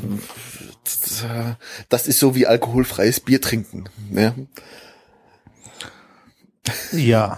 [1.89, 3.85] das ist so wie alkoholfreies Bier trinken.
[4.11, 4.33] Ja.
[6.91, 7.37] Ja,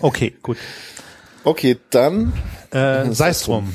[0.00, 0.56] okay, gut.
[1.44, 2.32] Okay, dann
[2.70, 3.72] Äh, Sei es drum.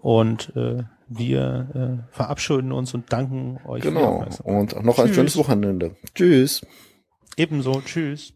[0.00, 5.06] Und äh, wir äh, verabschieden uns und danken euch für die genau und noch ein
[5.06, 5.16] Tschüss.
[5.16, 5.96] schönes Wochenende.
[6.14, 6.62] Tschüss.
[7.36, 8.32] Ebenso, tschüss.